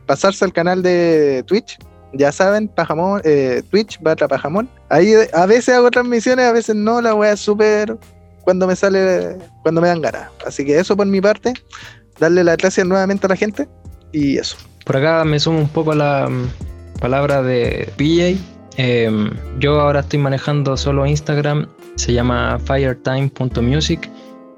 [0.05, 1.77] pasarse al canal de Twitch,
[2.14, 4.70] ya saben, Pajamón, eh, Twitch barra Pajamón.
[4.89, 7.97] Ahí a veces hago transmisiones, a veces no, la wea es súper
[8.41, 10.30] cuando me sale, cuando me dan ganas.
[10.45, 11.53] Así que eso por mi parte,
[12.20, 13.68] darle las gracias nuevamente a la gente
[14.12, 14.58] y eso.
[14.86, 18.41] Por acá me sumo un poco a la mm, palabra de PJ.
[18.78, 24.10] Em, yo ahora estoy manejando solo Instagram, se llama firetime.music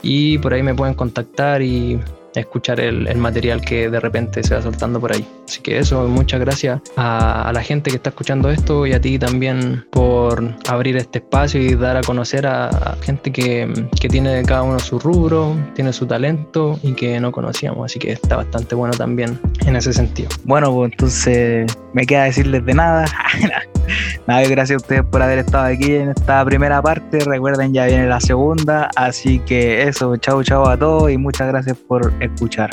[0.02, 2.00] y por ahí me pueden contactar y
[2.36, 5.28] escuchar el, material que de repente se va soltando por ahí.
[5.48, 9.20] Así que eso, muchas gracias a, la gente que está escuchando esto y a ti
[9.20, 14.64] también por abrir este espacio y dar a conocer a, gente que, que, tiene cada
[14.64, 17.86] uno su rubro, tiene su talento y que no conocíamos.
[17.86, 20.30] Así que está bastante bueno también en ese sentido.
[20.44, 23.06] Bueno, pues entonces me queda decirles de nada.
[24.28, 27.20] nada, gracias a ustedes por haber estado aquí en esta primera parte.
[27.20, 28.90] Recuerden, ya viene la segunda.
[28.96, 32.70] Así que eso, chao, chao a todos y muchas gracias por escuchar.